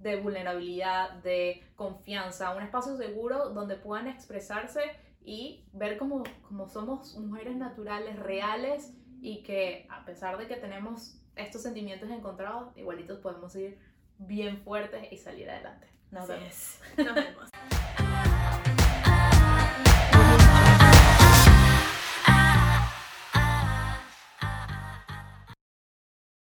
[0.00, 4.80] de vulnerabilidad, de confianza, un espacio seguro donde puedan expresarse
[5.24, 11.20] y ver cómo, cómo somos mujeres naturales, reales y que a pesar de que tenemos
[11.36, 13.78] estos sentimientos encontrados, igualitos podemos ir
[14.18, 15.86] bien fuertes y salir adelante.
[16.10, 16.78] Nos vemos.
[16.96, 17.50] Nos vemos.